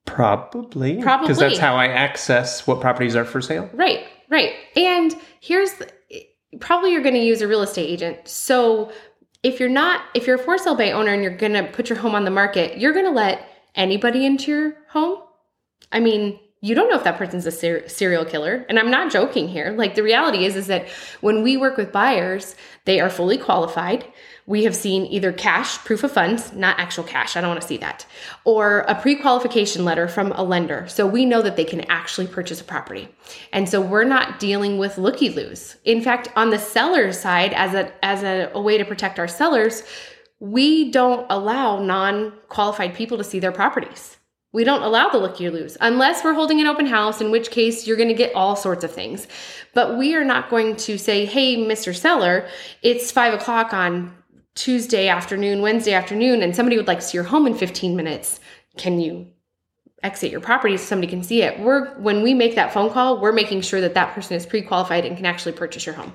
Probably. 0.06 1.02
Probably. 1.02 1.28
Because 1.28 1.40
that's 1.40 1.58
how 1.58 1.76
I 1.76 1.88
access 1.88 2.66
what 2.68 2.82
properties 2.82 3.16
are 3.16 3.26
for 3.26 3.42
sale. 3.42 3.70
Right, 3.74 4.06
right. 4.30 4.54
And 4.76 5.16
here's 5.40 5.74
the, 5.74 5.92
probably 6.60 6.92
you're 6.92 7.04
going 7.04 7.16
to 7.16 7.22
use 7.22 7.42
a 7.42 7.48
real 7.48 7.62
estate 7.62 7.88
agent. 7.88 8.28
So 8.28 8.92
if 9.44 9.60
you're 9.60 9.70
not, 9.70 10.02
if 10.14 10.28
you're 10.28 10.36
a 10.36 10.40
for 10.40 10.58
sale 10.58 10.76
by 10.76 10.92
owner 10.92 11.14
and 11.14 11.24
you're 11.24 11.36
going 11.36 11.54
to 11.54 11.64
put 11.64 11.90
your 11.90 11.98
home 11.98 12.16
on 12.16 12.26
the 12.26 12.32
market, 12.32 12.78
you're 12.78 12.94
going 12.94 13.06
to 13.06 13.12
let 13.12 13.48
anybody 13.76 14.26
into 14.26 14.52
your 14.52 14.78
home? 14.90 15.20
I 15.92 16.00
mean, 16.00 16.40
you 16.64 16.76
don't 16.76 16.90
know 16.90 16.96
if 16.96 17.04
that 17.04 17.18
person's 17.18 17.48
a 17.48 17.52
ser- 17.52 17.90
serial 17.90 18.24
killer 18.24 18.66
and 18.70 18.78
i'm 18.78 18.92
not 18.92 19.12
joking 19.12 19.48
here. 19.48 19.72
Like 19.72 19.96
the 19.96 20.04
reality 20.04 20.46
is 20.46 20.56
is 20.56 20.68
that 20.68 20.88
when 21.20 21.42
we 21.42 21.58
work 21.58 21.76
with 21.76 21.92
buyers 21.92 22.56
they 22.86 23.00
are 23.00 23.10
fully 23.10 23.38
qualified. 23.38 24.06
We 24.48 24.64
have 24.64 24.76
seen 24.76 25.06
either 25.06 25.32
cash 25.32 25.78
proof 25.80 26.04
of 26.04 26.12
funds 26.12 26.54
not 26.54 26.80
actual 26.80 27.04
cash 27.04 27.36
i 27.36 27.42
don't 27.42 27.50
want 27.50 27.62
to 27.62 27.68
see 27.68 27.78
that 27.78 28.06
or 28.46 28.80
a 28.82 28.96
pre-qualification 28.96 29.86
letter 29.86 30.08
from 30.08 30.32
a 30.34 30.44
lender 30.44 30.88
so 30.88 31.08
we 31.08 31.26
know 31.26 31.42
that 31.42 31.56
they 31.56 31.66
can 31.66 31.82
actually 31.82 32.28
purchase 32.28 32.62
a 32.62 32.64
property. 32.64 33.08
And 33.54 33.68
so 33.68 33.82
we're 33.82 34.04
not 34.04 34.40
dealing 34.40 34.78
with 34.78 34.98
looky 34.98 35.30
loos 35.30 35.78
in 35.84 36.02
fact 36.02 36.30
on 36.36 36.52
the 36.52 36.60
seller's 36.60 37.20
side 37.20 37.54
as 37.54 37.74
a 37.74 37.92
as 38.06 38.24
a, 38.24 38.52
a 38.54 38.62
way 38.62 38.78
to 38.78 38.86
protect 38.86 39.18
our 39.18 39.28
sellers 39.28 39.84
we 40.42 40.92
don't 40.92 41.26
allow 41.30 41.80
non-qualified 41.80 42.94
people 42.94 43.18
to 43.18 43.24
see 43.24 43.40
their 43.40 43.54
properties 43.54 44.18
we 44.54 44.64
don't 44.66 44.84
allow 44.84 45.10
the 45.10 45.18
look 45.18 45.40
you 45.40 45.50
lose 45.50 45.78
unless 45.80 46.24
we're 46.24 46.34
holding 46.34 46.60
an 46.60 46.68
open 46.68 46.86
house, 46.86 47.22
in 47.22 47.32
which 47.32 47.52
case 47.52 47.88
you're 47.88 47.98
going 47.98 48.10
to 48.10 48.16
get 48.16 48.36
all 48.36 48.56
sorts 48.56 48.84
of 48.84 48.92
things. 48.92 49.28
But 49.74 49.98
we 49.98 50.14
are 50.16 50.26
not 50.26 50.50
going 50.50 50.76
to 50.78 50.98
say, 50.98 51.26
hey, 51.26 51.56
Mr. 51.56 51.96
Seller, 51.96 52.48
it's 52.82 53.12
five 53.12 53.34
o'clock 53.34 53.74
on 53.74 54.14
Tuesday 54.56 55.08
afternoon, 55.08 55.62
Wednesday 55.62 55.94
afternoon, 55.94 56.42
and 56.42 56.54
somebody 56.54 56.76
would 56.76 56.88
like 56.88 57.00
to 57.00 57.06
see 57.06 57.18
your 57.18 57.24
home 57.24 57.48
in 57.48 57.54
15 57.54 57.96
minutes. 57.96 58.42
Can 58.78 59.00
you 59.00 59.28
exit 60.04 60.32
your 60.32 60.42
property 60.42 60.76
so 60.76 60.84
somebody 60.84 61.10
can 61.10 61.24
see 61.24 61.44
it? 61.44 61.58
We're 61.60 61.98
when 62.00 62.22
we 62.22 62.34
make 62.34 62.56
that 62.56 62.74
phone 62.74 62.92
call, 62.92 63.22
we're 63.22 63.32
making 63.32 63.62
sure 63.62 63.80
that 63.80 63.94
that 63.94 64.14
person 64.14 64.36
is 64.36 64.46
pre-qualified 64.46 65.06
and 65.06 65.16
can 65.16 65.26
actually 65.26 65.54
purchase 65.54 65.86
your 65.86 65.96
home. 65.96 66.14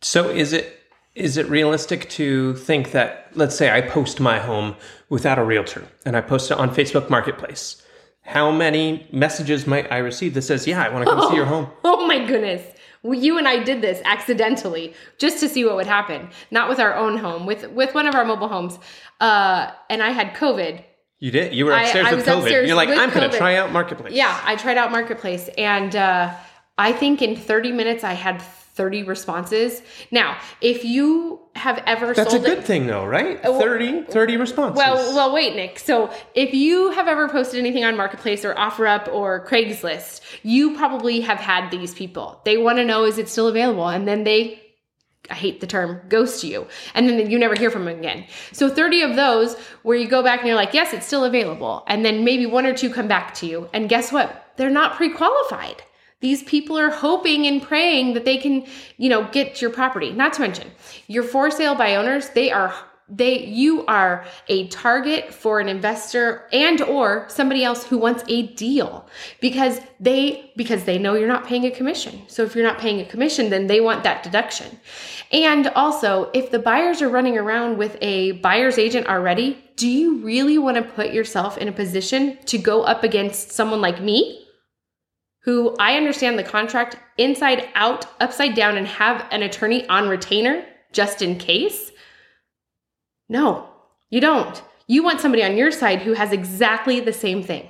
So 0.00 0.30
is 0.30 0.54
it 0.54 0.74
is 1.18 1.36
it 1.36 1.48
realistic 1.48 2.08
to 2.10 2.54
think 2.54 2.92
that 2.92 3.30
let's 3.34 3.56
say 3.56 3.70
I 3.70 3.80
post 3.80 4.20
my 4.20 4.38
home 4.38 4.76
without 5.08 5.38
a 5.38 5.44
realtor 5.44 5.86
and 6.06 6.16
I 6.16 6.20
post 6.20 6.50
it 6.50 6.58
on 6.58 6.70
Facebook 6.74 7.10
Marketplace? 7.10 7.82
How 8.22 8.50
many 8.50 9.08
messages 9.12 9.66
might 9.66 9.90
I 9.90 9.98
receive 9.98 10.34
that 10.34 10.42
says, 10.42 10.66
"Yeah, 10.66 10.82
I 10.82 10.88
want 10.90 11.06
to 11.06 11.10
come 11.10 11.28
see 11.30 11.36
your 11.36 11.46
home"? 11.46 11.68
Oh 11.84 12.06
my 12.06 12.24
goodness. 12.24 12.62
Well, 13.02 13.18
you 13.18 13.38
and 13.38 13.46
I 13.46 13.62
did 13.62 13.80
this 13.80 14.00
accidentally 14.04 14.94
just 15.18 15.40
to 15.40 15.48
see 15.48 15.64
what 15.64 15.76
would 15.76 15.86
happen. 15.86 16.30
Not 16.50 16.68
with 16.68 16.78
our 16.78 16.94
own 16.94 17.16
home, 17.16 17.46
with 17.46 17.70
with 17.70 17.94
one 17.94 18.06
of 18.06 18.14
our 18.14 18.24
mobile 18.24 18.48
homes. 18.48 18.78
Uh, 19.20 19.70
and 19.90 20.02
I 20.02 20.10
had 20.10 20.34
COVID. 20.34 20.82
You 21.18 21.30
did. 21.30 21.54
You 21.54 21.66
were 21.66 21.72
upstairs 21.72 22.06
I 22.06 22.14
with 22.14 22.26
COVID. 22.26 22.38
upstairs 22.38 22.68
You're 22.68 22.76
like, 22.76 22.90
I'm 22.90 23.10
going 23.10 23.28
to 23.28 23.36
try 23.36 23.56
out 23.56 23.72
Marketplace. 23.72 24.12
Yeah, 24.12 24.40
I 24.44 24.56
tried 24.56 24.76
out 24.76 24.92
Marketplace, 24.92 25.48
and 25.58 25.96
uh, 25.96 26.32
I 26.76 26.92
think 26.92 27.22
in 27.22 27.34
30 27.34 27.72
minutes 27.72 28.04
I 28.04 28.12
had 28.12 28.40
30 28.78 29.02
responses. 29.02 29.82
Now, 30.12 30.38
if 30.60 30.84
you 30.84 31.40
have 31.56 31.82
ever 31.84 32.14
That's 32.14 32.32
a 32.32 32.38
good 32.38 32.58
it, 32.58 32.64
thing, 32.64 32.86
though, 32.86 33.04
right? 33.04 33.36
Uh, 33.38 33.50
well- 33.50 33.60
30, 33.60 34.04
30 34.04 34.36
responses. 34.36 34.78
well, 34.78 34.94
well, 35.16 35.34
wait, 35.34 35.56
Nick. 35.56 35.80
So, 35.80 36.10
if 36.34 36.54
you 36.54 36.92
have 36.92 37.08
ever 37.08 37.28
posted 37.28 37.58
anything 37.58 37.84
on 37.84 37.96
Marketplace 37.96 38.44
or 38.44 38.54
OfferUp 38.54 39.12
or 39.12 39.44
Craigslist, 39.44 40.20
you 40.44 40.76
probably 40.76 41.20
have 41.22 41.38
had 41.40 41.70
these 41.72 41.92
people. 41.92 42.40
They 42.44 42.56
want 42.56 42.78
to 42.78 42.84
know 42.84 43.04
is 43.04 43.18
it 43.18 43.28
still 43.28 43.48
available, 43.48 43.88
and 43.88 44.06
then 44.06 44.22
they 44.22 44.62
I 45.30 45.34
hate 45.34 45.60
the 45.60 45.66
term 45.66 46.00
ghost 46.08 46.42
you, 46.44 46.68
and 46.94 47.06
then 47.08 47.30
you 47.30 47.38
never 47.38 47.54
hear 47.54 47.70
from 47.70 47.84
them 47.84 47.98
again. 47.98 48.24
So 48.52 48.68
30 48.70 49.02
of 49.02 49.16
those 49.16 49.56
where 49.82 49.96
you 49.96 50.08
go 50.08 50.22
back 50.22 50.38
and 50.38 50.46
you're 50.46 50.56
like, 50.56 50.72
yes, 50.72 50.94
it's 50.94 51.04
still 51.04 51.24
available, 51.24 51.82
and 51.88 52.04
then 52.04 52.24
maybe 52.24 52.46
one 52.46 52.64
or 52.64 52.72
two 52.74 52.88
come 52.88 53.08
back 53.08 53.34
to 53.34 53.46
you, 53.46 53.68
and 53.74 53.88
guess 53.88 54.10
what? 54.12 54.52
They're 54.56 54.70
not 54.70 54.94
pre-qualified. 54.94 55.82
These 56.20 56.42
people 56.42 56.76
are 56.78 56.90
hoping 56.90 57.46
and 57.46 57.62
praying 57.62 58.14
that 58.14 58.24
they 58.24 58.38
can, 58.38 58.66
you 58.96 59.08
know, 59.08 59.28
get 59.30 59.62
your 59.62 59.70
property. 59.70 60.10
Not 60.10 60.32
to 60.34 60.40
mention, 60.40 60.70
your 61.06 61.22
for 61.22 61.50
sale 61.50 61.74
by 61.76 61.94
owners, 61.94 62.30
they 62.30 62.50
are 62.50 62.74
they 63.08 63.44
you 63.46 63.86
are 63.86 64.26
a 64.48 64.68
target 64.68 65.32
for 65.32 65.60
an 65.60 65.68
investor 65.68 66.46
and 66.52 66.82
or 66.82 67.24
somebody 67.28 67.64
else 67.64 67.84
who 67.86 67.96
wants 67.96 68.22
a 68.28 68.48
deal 68.48 69.08
because 69.40 69.80
they 69.98 70.52
because 70.56 70.84
they 70.84 70.98
know 70.98 71.14
you're 71.14 71.26
not 71.26 71.46
paying 71.46 71.64
a 71.64 71.70
commission. 71.70 72.20
So 72.26 72.42
if 72.42 72.54
you're 72.54 72.66
not 72.66 72.78
paying 72.78 73.00
a 73.00 73.06
commission 73.06 73.48
then 73.48 73.66
they 73.66 73.80
want 73.80 74.04
that 74.04 74.22
deduction. 74.22 74.78
And 75.32 75.68
also 75.68 76.30
if 76.34 76.50
the 76.50 76.58
buyers 76.58 77.00
are 77.00 77.08
running 77.08 77.38
around 77.38 77.78
with 77.78 77.96
a 78.02 78.32
buyer's 78.32 78.78
agent 78.78 79.06
already 79.06 79.64
do 79.76 79.88
you 79.88 80.18
really 80.18 80.58
want 80.58 80.76
to 80.76 80.82
put 80.82 81.12
yourself 81.12 81.56
in 81.56 81.68
a 81.68 81.72
position 81.72 82.36
to 82.44 82.58
go 82.58 82.82
up 82.82 83.04
against 83.04 83.52
someone 83.52 83.80
like 83.80 84.02
me 84.02 84.47
who 85.48 85.74
I 85.78 85.96
understand 85.96 86.38
the 86.38 86.44
contract 86.44 86.98
inside 87.16 87.70
out 87.74 88.04
upside 88.20 88.54
down 88.54 88.76
and 88.76 88.86
have 88.86 89.24
an 89.30 89.42
attorney 89.42 89.88
on 89.88 90.06
retainer 90.06 90.62
just 90.92 91.22
in 91.22 91.38
case 91.38 91.90
no, 93.30 93.66
you 94.10 94.20
don't. 94.20 94.62
You 94.88 95.02
want 95.02 95.20
somebody 95.20 95.42
on 95.42 95.56
your 95.56 95.70
side 95.70 96.02
who 96.02 96.12
has 96.12 96.32
exactly 96.32 97.00
the 97.00 97.14
same 97.14 97.42
thing. 97.42 97.66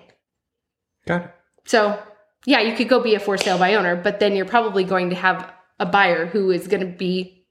Got 1.07 1.23
it. 1.23 1.31
So, 1.67 2.03
yeah, 2.47 2.63
you 2.63 2.75
could 2.75 2.89
go 2.89 3.01
be 3.01 3.15
a 3.15 3.21
for 3.21 3.39
sale 3.39 3.59
by 3.59 3.77
owner, 3.77 3.95
but 3.95 4.19
then 4.19 4.35
you're 4.35 4.45
probably 4.45 4.83
going 4.83 5.11
to 5.11 5.17
have 5.17 5.49
a 5.79 5.87
buyer 5.87 6.27
who 6.27 6.51
is 6.51 6.67
going 6.67 6.81
to 6.81 6.99
be 6.99 7.47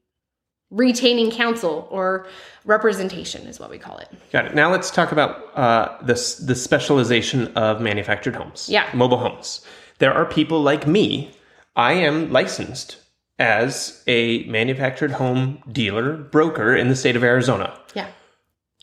retaining 0.70 1.32
counsel 1.32 1.88
or 1.90 2.28
representation, 2.66 3.48
is 3.48 3.62
what 3.62 3.70
we 3.70 3.78
call 3.78 3.98
it. 4.00 4.10
Got 4.34 4.48
it. 4.48 4.56
Now 4.56 4.70
let's 4.72 4.92
talk 4.92 5.14
about 5.14 5.58
uh, 5.58 5.98
this 6.04 6.36
the 6.36 6.56
specialization 6.56 7.48
of 7.56 7.80
manufactured 7.80 8.36
homes. 8.36 8.68
Yeah. 8.68 8.90
Mobile 8.94 9.18
homes. 9.18 9.66
There 10.00 10.14
are 10.14 10.26
people 10.26 10.62
like 10.62 10.88
me. 10.88 11.32
I 11.76 11.94
am 11.94 12.32
licensed 12.32 12.98
as 13.40 14.04
a 14.08 14.44
manufactured 14.46 15.12
home 15.12 15.62
dealer 15.72 16.18
broker 16.18 16.76
in 16.76 16.88
the 16.90 16.96
state 16.96 17.16
of 17.16 17.24
Arizona. 17.24 17.80
Yeah. 17.94 18.08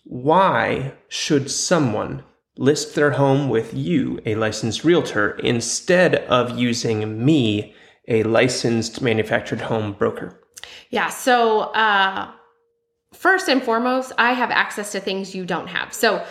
Why 0.04 0.94
should 1.08 1.50
someone 1.50 2.22
list 2.56 2.94
their 2.94 3.12
home 3.12 3.48
with 3.48 3.74
you, 3.74 4.20
a 4.26 4.34
licensed 4.36 4.84
realtor, 4.84 5.30
instead 5.38 6.16
of 6.26 6.58
using 6.58 7.24
me, 7.24 7.74
a 8.06 8.22
licensed 8.22 9.00
manufactured 9.00 9.62
home 9.62 9.92
broker? 9.92 10.40
Yeah. 10.90 11.08
So, 11.08 11.60
uh, 11.72 12.30
first 13.12 13.48
and 13.48 13.62
foremost, 13.62 14.12
I 14.18 14.34
have 14.34 14.50
access 14.50 14.92
to 14.92 15.00
things 15.00 15.34
you 15.34 15.44
don't 15.44 15.68
have. 15.68 15.92
So, 15.92 16.24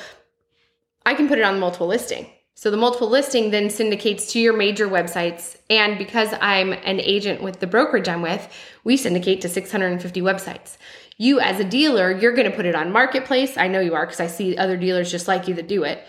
I 1.05 1.15
can 1.15 1.27
put 1.27 1.39
it 1.39 1.43
on 1.43 1.59
multiple 1.59 1.87
listing. 1.87 2.27
So, 2.55 2.69
the 2.69 2.77
multiple 2.77 3.09
listing 3.09 3.49
then 3.51 3.69
syndicates 3.69 4.31
to 4.33 4.39
your 4.39 4.53
major 4.53 4.87
websites. 4.87 5.57
And 5.69 5.97
because 5.97 6.29
I'm 6.39 6.73
an 6.73 6.99
agent 6.99 7.41
with 7.41 7.59
the 7.59 7.67
brokerage 7.67 8.07
I'm 8.07 8.21
with, 8.21 8.47
we 8.83 8.95
syndicate 8.95 9.41
to 9.41 9.49
650 9.49 10.21
websites. 10.21 10.77
You, 11.17 11.39
as 11.39 11.59
a 11.59 11.63
dealer, 11.63 12.11
you're 12.11 12.33
going 12.33 12.49
to 12.49 12.55
put 12.55 12.65
it 12.65 12.75
on 12.75 12.91
Marketplace. 12.91 13.57
I 13.57 13.67
know 13.67 13.79
you 13.79 13.95
are 13.95 14.05
because 14.05 14.19
I 14.19 14.27
see 14.27 14.57
other 14.57 14.77
dealers 14.77 15.11
just 15.11 15.27
like 15.27 15.47
you 15.47 15.53
that 15.55 15.67
do 15.67 15.83
it. 15.83 16.03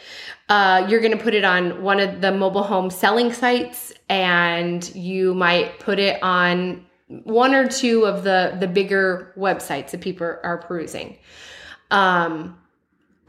Uh, 0.48 0.86
you're 0.88 1.00
going 1.00 1.16
to 1.16 1.22
put 1.22 1.34
it 1.34 1.44
on 1.44 1.82
one 1.82 2.00
of 2.00 2.20
the 2.20 2.30
mobile 2.30 2.62
home 2.62 2.90
selling 2.90 3.32
sites, 3.32 3.92
and 4.08 4.94
you 4.94 5.34
might 5.34 5.78
put 5.80 5.98
it 5.98 6.22
on 6.22 6.84
one 7.08 7.54
or 7.54 7.68
two 7.68 8.04
of 8.04 8.24
the 8.24 8.56
the 8.60 8.66
bigger 8.66 9.32
websites 9.36 9.90
that 9.90 10.00
people 10.00 10.26
are 10.26 10.58
perusing. 10.66 11.16
Um, 11.90 12.58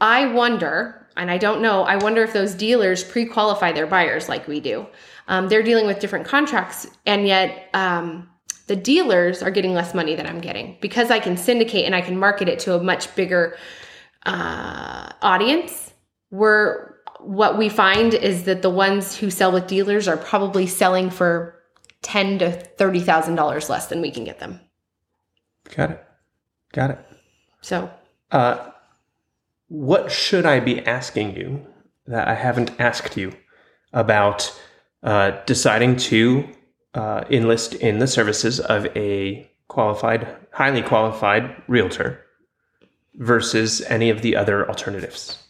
I 0.00 0.26
wonder, 0.26 1.05
and 1.16 1.30
I 1.30 1.38
don't 1.38 1.62
know, 1.62 1.82
I 1.82 1.96
wonder 1.96 2.22
if 2.22 2.32
those 2.32 2.54
dealers 2.54 3.04
pre-qualify 3.04 3.72
their 3.72 3.86
buyers 3.86 4.28
like 4.28 4.46
we 4.46 4.60
do. 4.60 4.86
Um, 5.28 5.48
they're 5.48 5.62
dealing 5.62 5.86
with 5.86 5.98
different 5.98 6.26
contracts, 6.26 6.86
and 7.04 7.26
yet 7.26 7.68
um, 7.74 8.28
the 8.66 8.76
dealers 8.76 9.42
are 9.42 9.50
getting 9.50 9.74
less 9.74 9.94
money 9.94 10.14
than 10.14 10.26
I'm 10.26 10.40
getting 10.40 10.76
because 10.80 11.10
I 11.10 11.18
can 11.18 11.36
syndicate 11.36 11.84
and 11.84 11.94
I 11.94 12.00
can 12.00 12.18
market 12.18 12.48
it 12.48 12.58
to 12.60 12.74
a 12.74 12.82
much 12.82 13.14
bigger 13.16 13.56
uh, 14.24 15.10
audience. 15.22 15.92
We're 16.30 16.94
what 17.20 17.58
we 17.58 17.68
find 17.68 18.14
is 18.14 18.44
that 18.44 18.62
the 18.62 18.70
ones 18.70 19.16
who 19.16 19.30
sell 19.30 19.50
with 19.50 19.66
dealers 19.66 20.06
are 20.06 20.16
probably 20.16 20.66
selling 20.66 21.10
for 21.10 21.60
ten 22.02 22.38
to 22.38 22.52
thirty 22.52 23.00
thousand 23.00 23.34
dollars 23.36 23.68
less 23.68 23.86
than 23.86 24.00
we 24.00 24.10
can 24.10 24.24
get 24.24 24.38
them. 24.38 24.60
Got 25.74 25.90
it. 25.92 26.04
Got 26.72 26.90
it. 26.90 26.98
So 27.62 27.90
Uh, 28.30 28.70
what 29.68 30.10
should 30.10 30.46
I 30.46 30.60
be 30.60 30.84
asking 30.86 31.36
you 31.36 31.66
that 32.06 32.28
I 32.28 32.34
haven't 32.34 32.78
asked 32.80 33.16
you 33.16 33.32
about 33.92 34.58
uh, 35.02 35.32
deciding 35.46 35.96
to 35.96 36.48
uh, 36.94 37.24
enlist 37.30 37.74
in 37.74 37.98
the 37.98 38.06
services 38.06 38.60
of 38.60 38.86
a 38.96 39.50
qualified, 39.68 40.36
highly 40.52 40.82
qualified 40.82 41.62
realtor 41.68 42.24
versus 43.14 43.80
any 43.82 44.10
of 44.10 44.22
the 44.22 44.36
other 44.36 44.68
alternatives? 44.68 45.42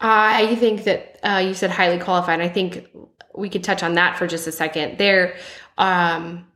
I 0.00 0.54
think 0.56 0.84
that 0.84 1.18
uh, 1.22 1.38
you 1.38 1.54
said 1.54 1.70
highly 1.70 1.98
qualified. 1.98 2.40
I 2.40 2.48
think 2.48 2.88
we 3.34 3.48
could 3.48 3.64
touch 3.64 3.82
on 3.82 3.94
that 3.94 4.16
for 4.16 4.26
just 4.26 4.46
a 4.46 4.52
second. 4.52 4.98
There, 4.98 5.36
um, 5.76 6.46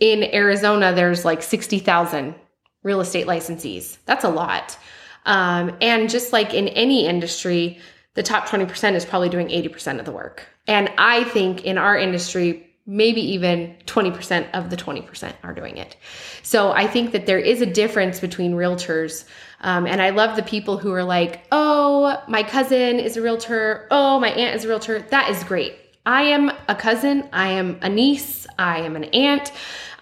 in 0.00 0.24
Arizona, 0.34 0.92
there's 0.92 1.24
like 1.24 1.42
sixty 1.42 1.78
thousand 1.78 2.34
real 2.82 3.00
estate 3.00 3.26
licensees. 3.26 3.98
That's 4.06 4.24
a 4.24 4.28
lot. 4.28 4.76
Um, 5.26 5.76
and 5.80 6.08
just 6.10 6.32
like 6.32 6.54
in 6.54 6.68
any 6.68 7.06
industry, 7.06 7.78
the 8.14 8.22
top 8.22 8.46
20% 8.46 8.94
is 8.94 9.04
probably 9.04 9.28
doing 9.28 9.48
80% 9.48 9.98
of 9.98 10.04
the 10.04 10.12
work. 10.12 10.46
And 10.66 10.90
I 10.98 11.24
think 11.24 11.64
in 11.64 11.78
our 11.78 11.96
industry, 11.96 12.70
maybe 12.86 13.20
even 13.20 13.74
20% 13.86 14.50
of 14.52 14.70
the 14.70 14.76
20% 14.76 15.32
are 15.42 15.54
doing 15.54 15.78
it. 15.78 15.96
So 16.42 16.72
I 16.72 16.86
think 16.86 17.12
that 17.12 17.26
there 17.26 17.38
is 17.38 17.62
a 17.62 17.66
difference 17.66 18.20
between 18.20 18.52
realtors. 18.52 19.24
Um, 19.62 19.86
and 19.86 20.02
I 20.02 20.10
love 20.10 20.36
the 20.36 20.42
people 20.42 20.76
who 20.76 20.92
are 20.92 21.04
like, 21.04 21.44
oh, 21.50 22.22
my 22.28 22.42
cousin 22.42 22.98
is 23.00 23.16
a 23.16 23.22
realtor. 23.22 23.88
Oh, 23.90 24.20
my 24.20 24.28
aunt 24.28 24.54
is 24.54 24.64
a 24.64 24.68
realtor. 24.68 25.00
That 25.00 25.30
is 25.30 25.42
great. 25.44 25.76
I 26.06 26.24
am 26.24 26.52
a 26.68 26.74
cousin, 26.74 27.26
I 27.32 27.48
am 27.52 27.78
a 27.80 27.88
niece, 27.88 28.46
I 28.58 28.80
am 28.80 28.94
an 28.94 29.04
aunt, 29.04 29.52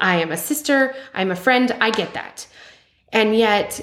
I 0.00 0.16
am 0.16 0.32
a 0.32 0.36
sister, 0.36 0.96
I'm 1.14 1.30
a 1.30 1.36
friend. 1.36 1.70
I 1.80 1.90
get 1.90 2.14
that. 2.14 2.48
And 3.12 3.36
yet, 3.36 3.80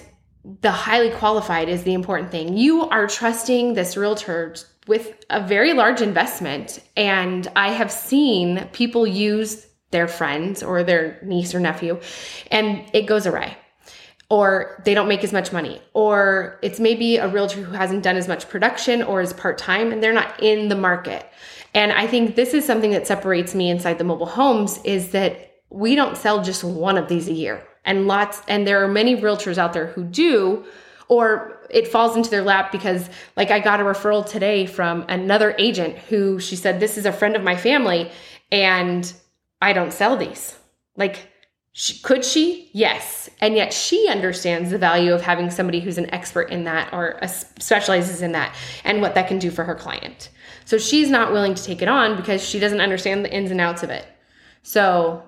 the 0.61 0.71
highly 0.71 1.11
qualified 1.11 1.69
is 1.69 1.83
the 1.83 1.93
important 1.93 2.31
thing. 2.31 2.57
You 2.57 2.83
are 2.89 3.07
trusting 3.07 3.73
this 3.73 3.97
realtor 3.97 4.55
with 4.87 5.13
a 5.29 5.45
very 5.45 5.73
large 5.73 6.01
investment. 6.01 6.79
And 6.97 7.47
I 7.55 7.69
have 7.71 7.91
seen 7.91 8.67
people 8.73 9.05
use 9.05 9.67
their 9.91 10.07
friends 10.07 10.63
or 10.63 10.83
their 10.83 11.19
niece 11.23 11.53
or 11.55 11.59
nephew, 11.59 11.99
and 12.51 12.83
it 12.93 13.05
goes 13.05 13.25
awry. 13.25 13.57
Or 14.31 14.81
they 14.85 14.93
don't 14.93 15.07
make 15.07 15.23
as 15.23 15.33
much 15.33 15.51
money, 15.51 15.81
or 15.93 16.59
it's 16.61 16.79
maybe 16.79 17.17
a 17.17 17.27
realtor 17.27 17.63
who 17.63 17.71
hasn't 17.71 18.03
done 18.03 18.15
as 18.15 18.27
much 18.27 18.47
production 18.47 19.01
or 19.01 19.21
is 19.21 19.33
part 19.33 19.57
time 19.57 19.91
and 19.91 20.03
they're 20.03 20.13
not 20.13 20.41
in 20.43 20.67
the 20.67 20.75
market. 20.75 21.25
And 21.73 21.91
I 21.91 22.05
think 22.05 22.35
this 22.35 22.53
is 22.53 22.63
something 22.63 22.91
that 22.91 23.07
separates 23.07 23.55
me 23.55 23.71
inside 23.71 23.97
the 23.97 24.03
mobile 24.03 24.27
homes 24.27 24.79
is 24.83 25.09
that 25.11 25.61
we 25.71 25.95
don't 25.95 26.15
sell 26.15 26.43
just 26.43 26.63
one 26.63 26.97
of 26.97 27.07
these 27.07 27.27
a 27.27 27.33
year. 27.33 27.63
And 27.89 28.07
lots, 28.07 28.43
and 28.47 28.67
there 28.67 28.83
are 28.83 28.87
many 28.87 29.15
realtors 29.15 29.57
out 29.57 29.73
there 29.73 29.87
who 29.87 30.03
do, 30.03 30.63
or 31.07 31.59
it 31.71 31.87
falls 31.87 32.15
into 32.15 32.29
their 32.29 32.43
lap 32.43 32.71
because, 32.71 33.09
like, 33.35 33.49
I 33.49 33.59
got 33.59 33.79
a 33.79 33.83
referral 33.83 34.23
today 34.23 34.67
from 34.67 35.05
another 35.09 35.55
agent 35.57 35.97
who 35.97 36.39
she 36.39 36.55
said, 36.55 36.79
This 36.79 36.99
is 36.99 37.07
a 37.07 37.11
friend 37.11 37.35
of 37.35 37.41
my 37.41 37.57
family, 37.57 38.11
and 38.51 39.11
I 39.59 39.73
don't 39.73 39.91
sell 39.91 40.15
these. 40.17 40.55
Like, 40.97 41.31
she, 41.71 41.99
could 42.03 42.23
she? 42.23 42.69
Yes. 42.73 43.27
And 43.41 43.55
yet 43.55 43.73
she 43.73 44.07
understands 44.07 44.69
the 44.69 44.77
value 44.77 45.11
of 45.11 45.23
having 45.23 45.49
somebody 45.49 45.79
who's 45.79 45.97
an 45.97 46.13
expert 46.13 46.51
in 46.51 46.65
that 46.65 46.93
or 46.93 47.19
specializes 47.25 48.21
in 48.21 48.33
that 48.33 48.55
and 48.83 49.01
what 49.01 49.15
that 49.15 49.27
can 49.27 49.39
do 49.39 49.49
for 49.49 49.63
her 49.63 49.73
client. 49.73 50.29
So 50.65 50.77
she's 50.77 51.09
not 51.09 51.31
willing 51.31 51.55
to 51.55 51.63
take 51.63 51.81
it 51.81 51.87
on 51.87 52.15
because 52.15 52.47
she 52.47 52.59
doesn't 52.59 52.81
understand 52.81 53.25
the 53.25 53.33
ins 53.33 53.49
and 53.49 53.59
outs 53.59 53.81
of 53.81 53.89
it. 53.89 54.05
So 54.61 55.23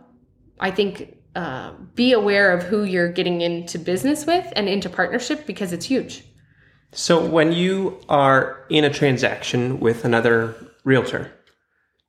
I 0.59 0.69
think 0.69 1.17
uh, 1.35 1.73
be 1.95 2.11
aware 2.13 2.51
of 2.51 2.63
who 2.63 2.83
you're 2.83 3.11
getting 3.11 3.41
into 3.41 3.79
business 3.79 4.25
with 4.25 4.51
and 4.55 4.67
into 4.67 4.89
partnership 4.89 5.45
because 5.45 5.71
it's 5.71 5.85
huge. 5.85 6.23
So 6.93 7.23
when 7.23 7.53
you 7.53 7.99
are 8.09 8.65
in 8.69 8.83
a 8.83 8.89
transaction 8.89 9.79
with 9.79 10.03
another 10.03 10.55
realtor, 10.83 11.31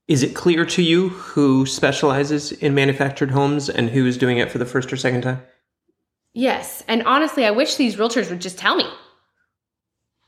is 0.09 0.23
it 0.23 0.35
clear 0.35 0.65
to 0.67 0.83
you 0.83 1.11
who 1.11 1.65
specializes 1.67 2.51
in 2.51 2.75
manufactured 2.75 3.31
homes 3.31 3.69
and 3.69 3.91
who 3.91 4.07
is 4.07 4.19
doing 4.19 4.39
it 4.39 4.51
for 4.51 4.59
the 4.59 4.67
first 4.67 4.93
or 4.93 4.97
second 4.97 5.23
time? 5.23 5.41
Yes. 6.35 6.83
And 6.89 7.05
honestly, 7.05 7.45
I 7.45 7.53
wish 7.53 7.77
these 7.77 7.97
realtors 7.97 8.29
would 8.29 8.41
just 8.41 8.59
tell 8.59 8.75
me. 8.75 8.87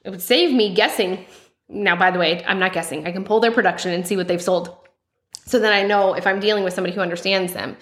It 0.05 0.11
would 0.11 0.23
save 0.23 0.55
me 0.55 0.75
guessing. 0.75 1.25
Now, 1.69 1.97
by 1.97 2.11
the 2.11 2.19
way, 2.19 2.45
I'm 2.45 2.59
not 2.59 2.73
guessing. 2.73 3.07
I 3.07 3.13
can 3.13 3.25
pull 3.25 3.41
their 3.41 3.51
production 3.51 3.93
and 3.93 4.07
see 4.07 4.17
what 4.17 4.29
they've 4.29 4.41
sold. 4.41 4.77
So 5.47 5.59
then 5.59 5.73
I 5.73 5.83
know 5.83 6.15
if 6.15 6.27
I'm 6.27 6.41
dealing 6.41 6.65
with 6.65 6.75
somebody 6.75 6.95
who 6.95 7.01
understands 7.01 7.53
them. 7.53 7.77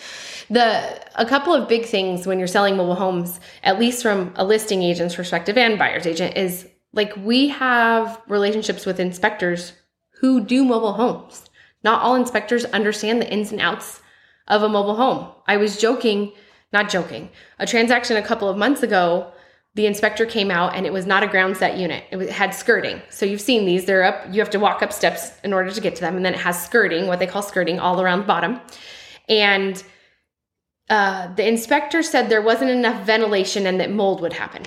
The 0.50 1.00
a 1.14 1.25
couple 1.25 1.54
of 1.54 1.69
big 1.69 1.87
things 1.87 2.26
when 2.26 2.38
you're 2.38 2.49
selling 2.49 2.76
mobile 2.76 2.95
homes, 2.95 3.40
at 3.62 3.78
least 3.78 4.02
from 4.02 4.33
a 4.37 4.45
listing 4.45 4.83
agent's 4.83 5.14
perspective 5.14 5.57
and 5.57 5.78
buyer's 5.78 6.07
agent, 6.07 6.37
is 6.37 6.69
like 6.92 7.16
we 7.16 7.49
have 7.49 8.21
relationships 8.28 8.85
with 8.85 9.00
inspectors 9.00 9.73
who 10.21 10.45
do 10.45 10.64
mobile 10.64 10.92
homes. 10.92 11.49
Not 11.85 12.02
all 12.02 12.14
inspectors 12.14 12.64
understand 12.66 13.21
the 13.21 13.31
ins 13.31 13.52
and 13.52 13.61
outs 13.61 14.00
of 14.49 14.62
a 14.62 14.69
mobile 14.69 14.97
home. 14.97 15.33
I 15.47 15.57
was 15.57 15.78
joking, 15.78 16.33
not 16.73 16.90
joking. 16.90 17.31
A 17.59 17.66
transaction 17.66 18.16
a 18.16 18.23
couple 18.23 18.49
of 18.49 18.57
months 18.57 18.83
ago, 18.83 19.33
the 19.75 19.87
inspector 19.87 20.26
came 20.26 20.50
out 20.50 20.75
and 20.75 20.85
it 20.85 20.93
was 20.93 21.07
not 21.07 21.23
a 21.23 21.26
ground 21.26 21.57
set 21.57 21.79
unit. 21.79 22.05
It 22.11 22.29
had 22.29 22.55
skirting. 22.55 23.00
So 23.09 23.25
you've 23.25 23.41
seen 23.41 23.64
these, 23.64 23.87
they're 23.87 24.05
up, 24.05 24.26
you 24.31 24.41
have 24.41 24.50
to 24.50 24.59
walk 24.59 24.83
up 24.83 24.93
steps 24.93 25.33
in 25.45 25.52
order 25.52 25.71
to 25.71 25.81
get 25.81 25.95
to 25.97 26.02
them. 26.02 26.17
And 26.17 26.25
then 26.25 26.35
it 26.35 26.41
has 26.41 26.62
skirting, 26.62 27.07
what 27.07 27.19
they 27.19 27.26
call 27.26 27.43
skirting, 27.43 27.81
all 27.81 28.00
around 28.00 28.21
the 28.21 28.26
bottom. 28.26 28.61
And 29.29 29.83
uh, 30.91 31.33
the 31.35 31.49
inspector 31.49 32.02
said 32.02 32.29
there 32.29 32.43
wasn't 32.43 32.71
enough 32.71 33.07
ventilation 33.07 33.67
and 33.67 33.81
that 33.81 33.91
mold 33.91 34.21
would 34.21 34.35
happen. 34.35 34.62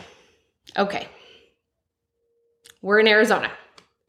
Okay. 0.76 1.08
We're 2.82 3.00
in 3.00 3.08
Arizona. 3.08 3.52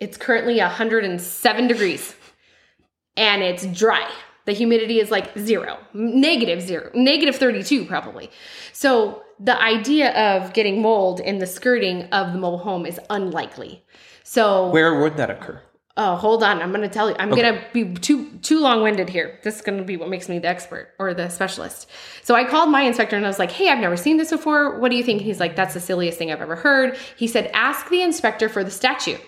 It's 0.00 0.17
currently 0.17 0.59
107 0.59 1.67
degrees 1.67 2.15
and 3.17 3.43
it's 3.43 3.67
dry. 3.67 4.11
The 4.47 4.53
humidity 4.53 5.00
is 5.00 5.11
like 5.11 5.37
zero, 5.38 5.79
negative 5.93 6.62
zero, 6.62 6.91
negative 6.95 7.37
32 7.37 7.85
probably. 7.85 8.31
So 8.73 9.23
the 9.38 9.61
idea 9.61 10.12
of 10.12 10.53
getting 10.55 10.81
mold 10.81 11.21
in 11.21 11.38
the 11.38 11.47
skirting 11.47 12.05
of 12.05 12.33
the 12.33 12.38
mobile 12.38 12.59
home 12.59 12.87
is 12.87 12.99
unlikely. 13.11 13.85
So 14.23 14.71
where 14.71 15.00
would 15.00 15.17
that 15.19 15.31
occur? 15.31 15.61
Oh, 15.99 16.15
hold 16.17 16.43
on. 16.43 16.61
I'm 16.61 16.71
going 16.73 16.83
to 16.83 16.91
tell 16.91 17.09
you. 17.09 17.17
I'm 17.19 17.33
okay. 17.33 17.41
going 17.41 17.55
to 17.55 17.65
be 17.73 17.95
too 17.95 18.31
too 18.38 18.61
long-winded 18.61 19.09
here. 19.09 19.41
This 19.43 19.57
is 19.57 19.62
going 19.62 19.79
to 19.79 19.85
be 19.85 19.97
what 19.97 20.11
makes 20.11 20.29
me 20.29 20.38
the 20.38 20.49
expert 20.49 20.94
or 20.99 21.14
the 21.14 21.31
specialist. 21.31 21.88
So 22.23 22.35
I 22.35 22.44
called 22.44 22.70
my 22.70 22.83
inspector 22.83 23.16
and 23.16 23.25
I 23.25 23.29
was 23.29 23.38
like, 23.38 23.51
"Hey, 23.51 23.70
I've 23.70 23.79
never 23.79 23.97
seen 23.97 24.18
this 24.18 24.31
before. 24.31 24.79
What 24.79 24.90
do 24.90 24.97
you 24.97 25.03
think?" 25.03 25.23
He's 25.23 25.40
like, 25.40 25.57
"That's 25.57 25.73
the 25.73 25.81
silliest 25.81 26.18
thing 26.18 26.31
I've 26.31 26.42
ever 26.42 26.57
heard." 26.57 26.99
He 27.16 27.27
said, 27.27 27.51
"Ask 27.55 27.88
the 27.88 28.03
inspector 28.03 28.49
for 28.51 28.62
the 28.62 28.70
statute." 28.70 29.20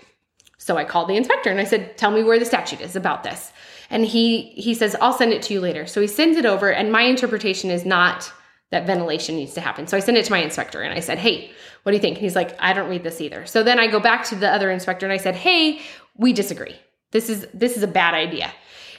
So 0.59 0.77
I 0.77 0.85
called 0.85 1.09
the 1.09 1.17
inspector 1.17 1.51
and 1.51 1.61
I 1.61 1.65
said, 1.65 1.97
"Tell 1.97 2.11
me 2.11 2.23
where 2.23 2.39
the 2.39 2.45
statute 2.45 2.81
is 2.81 2.97
about 2.97 3.25
this." 3.25 3.53
And 3.91 4.05
he 4.05 4.51
he 4.51 4.75
says, 4.75 4.97
"I'll 5.01 5.13
send 5.13 5.33
it 5.33 5.43
to 5.43 5.55
you 5.55 5.61
later." 5.61 5.87
So 5.87 6.01
he 6.01 6.07
sends 6.07 6.37
it 6.37 6.45
over 6.45 6.71
and 6.71 6.93
my 6.93 7.03
interpretation 7.03 7.71
is 7.71 7.85
not 7.85 8.33
that 8.71 8.87
ventilation 8.87 9.37
needs 9.37 9.55
to 9.55 9.61
happen. 9.61 9.87
So 9.87 9.97
I 9.97 10.01
sent 10.01 10.17
it 10.17 10.25
to 10.27 10.31
my 10.31 10.39
inspector 10.39 10.83
and 10.83 10.93
I 10.93 11.01
said, 11.01 11.19
Hey, 11.19 11.51
what 11.83 11.93
do 11.93 11.97
you 11.97 12.03
think? 12.03 12.19
he's 12.19 12.37
like, 12.37 12.55
I 12.61 12.73
don't 12.73 12.89
read 12.89 13.03
this 13.03 13.21
either. 13.21 13.47
So 13.47 13.63
then 13.63 13.79
I 13.79 13.87
go 13.87 14.01
back 14.01 14.25
to 14.27 14.35
the 14.35 14.51
other 14.51 14.71
inspector 14.71 15.07
and 15.07 15.13
I 15.13 15.17
said, 15.17 15.37
Hey, 15.37 15.81
we 16.17 16.33
disagree. 16.33 16.77
This 17.11 17.31
is 17.31 17.47
this 17.55 17.77
is 17.77 17.83
a 17.83 17.89
bad 17.89 18.15
idea. 18.15 18.53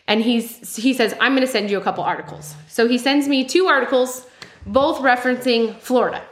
And 0.08 0.22
he's 0.22 0.76
he 0.76 0.94
says, 0.94 1.16
I'm 1.22 1.36
gonna 1.36 1.46
send 1.48 1.70
you 1.70 1.78
a 1.78 1.84
couple 1.84 2.04
articles. 2.04 2.56
So 2.68 2.88
he 2.88 2.98
sends 2.98 3.28
me 3.28 3.46
two 3.46 3.68
articles, 3.68 4.26
both 4.66 5.00
referencing 5.00 5.76
Florida. 5.78 6.24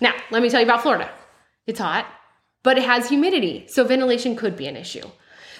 Now, 0.00 0.14
let 0.30 0.42
me 0.42 0.50
tell 0.50 0.60
you 0.60 0.66
about 0.66 0.82
Florida. 0.82 1.08
It's 1.66 1.78
hot, 1.78 2.06
but 2.62 2.78
it 2.78 2.84
has 2.84 3.08
humidity. 3.08 3.66
So 3.68 3.84
ventilation 3.84 4.36
could 4.36 4.56
be 4.56 4.66
an 4.66 4.76
issue. 4.76 5.08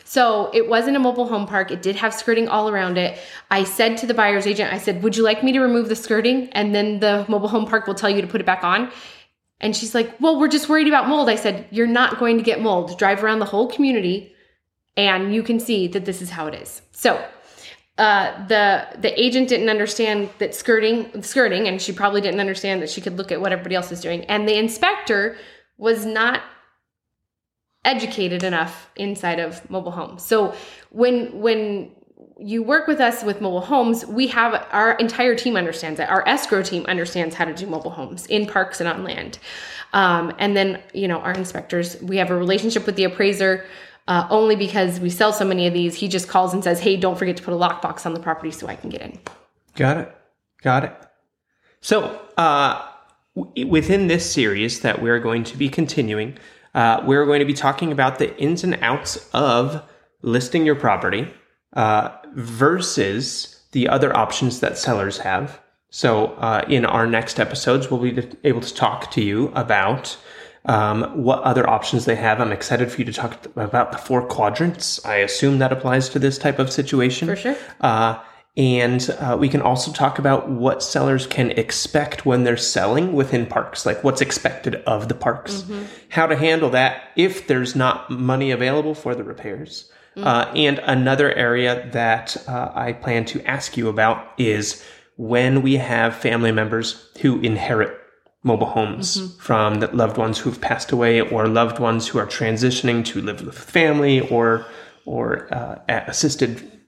So 0.04 0.50
it 0.52 0.68
wasn't 0.68 0.96
a 0.96 1.00
mobile 1.00 1.28
home 1.28 1.46
park. 1.46 1.70
It 1.70 1.82
did 1.82 1.96
have 1.96 2.12
skirting 2.12 2.48
all 2.48 2.68
around 2.68 2.98
it. 2.98 3.18
I 3.50 3.64
said 3.64 3.96
to 3.98 4.06
the 4.06 4.14
buyer's 4.14 4.46
agent, 4.46 4.72
I 4.72 4.78
said, 4.78 5.02
Would 5.02 5.16
you 5.16 5.22
like 5.22 5.44
me 5.44 5.52
to 5.52 5.60
remove 5.60 5.88
the 5.88 5.96
skirting? 5.96 6.48
And 6.50 6.74
then 6.74 6.98
the 6.98 7.24
mobile 7.28 7.48
home 7.48 7.66
park 7.66 7.86
will 7.86 7.94
tell 7.94 8.10
you 8.10 8.20
to 8.20 8.26
put 8.26 8.40
it 8.40 8.46
back 8.46 8.64
on. 8.64 8.90
And 9.60 9.76
she's 9.76 9.94
like, 9.94 10.20
Well, 10.20 10.40
we're 10.40 10.48
just 10.48 10.68
worried 10.68 10.88
about 10.88 11.08
mold. 11.08 11.28
I 11.28 11.36
said, 11.36 11.66
You're 11.70 11.86
not 11.86 12.18
going 12.18 12.38
to 12.38 12.42
get 12.42 12.60
mold. 12.60 12.98
Drive 12.98 13.22
around 13.22 13.38
the 13.38 13.44
whole 13.44 13.70
community 13.70 14.34
and 14.96 15.34
you 15.34 15.42
can 15.42 15.60
see 15.60 15.88
that 15.88 16.04
this 16.04 16.20
is 16.20 16.30
how 16.30 16.46
it 16.46 16.54
is. 16.54 16.82
So 16.92 17.24
uh, 17.98 18.46
the 18.46 18.86
the 18.98 19.20
agent 19.20 19.48
didn't 19.48 19.68
understand 19.68 20.30
that 20.38 20.54
skirting 20.54 21.22
skirting, 21.22 21.68
and 21.68 21.80
she 21.80 21.92
probably 21.92 22.20
didn't 22.20 22.40
understand 22.40 22.82
that 22.82 22.90
she 22.90 23.00
could 23.00 23.16
look 23.16 23.32
at 23.32 23.40
what 23.40 23.52
everybody 23.52 23.74
else 23.74 23.92
is 23.92 24.00
doing. 24.00 24.24
And 24.24 24.48
the 24.48 24.58
inspector 24.58 25.36
was 25.76 26.04
not 26.04 26.42
educated 27.84 28.42
enough 28.42 28.90
inside 28.96 29.38
of 29.38 29.68
mobile 29.70 29.92
homes. 29.92 30.22
So 30.22 30.54
when 30.90 31.40
when 31.40 31.90
you 32.38 32.62
work 32.62 32.86
with 32.86 33.00
us 33.00 33.22
with 33.22 33.40
mobile 33.40 33.60
homes, 33.60 34.06
we 34.06 34.26
have 34.28 34.66
our 34.72 34.92
entire 34.92 35.34
team 35.34 35.56
understands 35.56 36.00
it. 36.00 36.08
Our 36.08 36.26
escrow 36.26 36.62
team 36.62 36.86
understands 36.86 37.34
how 37.34 37.44
to 37.44 37.54
do 37.54 37.66
mobile 37.66 37.90
homes 37.90 38.26
in 38.26 38.46
parks 38.46 38.80
and 38.80 38.88
on 38.88 39.04
land. 39.04 39.38
Um, 39.92 40.32
and 40.38 40.56
then, 40.56 40.82
you 40.94 41.06
know, 41.06 41.18
our 41.18 41.32
inspectors, 41.32 42.00
we 42.00 42.16
have 42.16 42.30
a 42.30 42.36
relationship 42.36 42.86
with 42.86 42.96
the 42.96 43.04
appraiser 43.04 43.66
uh, 44.08 44.26
only 44.30 44.56
because 44.56 45.00
we 45.00 45.10
sell 45.10 45.32
so 45.32 45.44
many 45.44 45.66
of 45.66 45.74
these. 45.74 45.94
He 45.94 46.08
just 46.08 46.28
calls 46.28 46.54
and 46.54 46.64
says, 46.64 46.80
hey, 46.80 46.96
don't 46.96 47.18
forget 47.18 47.36
to 47.36 47.42
put 47.42 47.52
a 47.52 47.56
lockbox 47.56 48.06
on 48.06 48.14
the 48.14 48.20
property 48.20 48.50
so 48.50 48.66
I 48.66 48.76
can 48.76 48.88
get 48.88 49.02
in. 49.02 49.18
Got 49.74 49.98
it. 49.98 50.16
Got 50.62 50.84
it. 50.84 50.94
So, 51.80 52.20
uh, 52.36 52.86
w- 53.36 53.66
within 53.66 54.06
this 54.06 54.30
series 54.30 54.80
that 54.80 55.02
we're 55.02 55.20
going 55.20 55.44
to 55.44 55.56
be 55.56 55.68
continuing, 55.68 56.38
uh, 56.74 57.02
we're 57.04 57.26
going 57.26 57.40
to 57.40 57.46
be 57.46 57.54
talking 57.54 57.92
about 57.92 58.18
the 58.18 58.36
ins 58.38 58.64
and 58.64 58.78
outs 58.82 59.28
of 59.32 59.82
listing 60.22 60.64
your 60.64 60.76
property 60.76 61.28
uh, 61.74 62.10
versus 62.34 63.62
the 63.72 63.88
other 63.88 64.16
options 64.16 64.60
that 64.60 64.78
sellers 64.78 65.18
have. 65.18 65.60
So, 65.90 66.26
uh, 66.34 66.64
in 66.68 66.84
our 66.84 67.06
next 67.06 67.40
episodes, 67.40 67.90
we'll 67.90 68.00
be 68.00 68.28
able 68.44 68.60
to 68.60 68.74
talk 68.74 69.10
to 69.12 69.22
you 69.22 69.48
about 69.54 70.16
um, 70.66 71.24
what 71.24 71.42
other 71.42 71.68
options 71.68 72.04
they 72.04 72.14
have. 72.14 72.40
I'm 72.40 72.52
excited 72.52 72.92
for 72.92 72.98
you 72.98 73.04
to 73.06 73.12
talk 73.12 73.46
about 73.56 73.92
the 73.92 73.98
four 73.98 74.24
quadrants. 74.26 75.04
I 75.04 75.16
assume 75.16 75.58
that 75.58 75.72
applies 75.72 76.08
to 76.10 76.18
this 76.18 76.38
type 76.38 76.58
of 76.58 76.70
situation. 76.70 77.26
For 77.26 77.36
sure. 77.36 77.56
Uh, 77.80 78.20
and 78.60 79.08
uh, 79.20 79.38
we 79.40 79.48
can 79.48 79.62
also 79.62 79.90
talk 79.90 80.18
about 80.18 80.50
what 80.50 80.82
sellers 80.82 81.26
can 81.26 81.50
expect 81.52 82.26
when 82.26 82.44
they're 82.44 82.58
selling 82.58 83.14
within 83.14 83.46
parks, 83.46 83.86
like 83.86 84.04
what's 84.04 84.20
expected 84.20 84.74
of 84.86 85.08
the 85.08 85.14
parks, 85.14 85.62
mm-hmm. 85.62 85.84
how 86.10 86.26
to 86.26 86.36
handle 86.36 86.68
that 86.68 87.04
if 87.16 87.46
there's 87.46 87.74
not 87.74 88.10
money 88.10 88.50
available 88.50 88.94
for 88.94 89.14
the 89.14 89.24
repairs. 89.24 89.90
Mm-hmm. 90.14 90.28
Uh, 90.28 90.52
and 90.54 90.78
another 90.80 91.32
area 91.32 91.88
that 91.92 92.36
uh, 92.46 92.70
I 92.74 92.92
plan 92.92 93.24
to 93.26 93.42
ask 93.48 93.78
you 93.78 93.88
about 93.88 94.30
is 94.36 94.84
when 95.16 95.62
we 95.62 95.76
have 95.76 96.14
family 96.14 96.52
members 96.52 97.08
who 97.22 97.40
inherit 97.40 97.96
mobile 98.42 98.66
homes 98.66 99.16
mm-hmm. 99.16 99.40
from 99.40 99.80
the 99.80 99.86
loved 99.96 100.18
ones 100.18 100.38
who've 100.38 100.60
passed 100.60 100.92
away 100.92 101.22
or 101.22 101.48
loved 101.48 101.78
ones 101.78 102.08
who 102.08 102.18
are 102.18 102.26
transitioning 102.26 103.06
to 103.06 103.22
live 103.22 103.40
with 103.40 103.58
family 103.58 104.20
or 104.28 104.66
or 105.06 105.52
uh, 105.54 105.78
assisted 105.88 106.79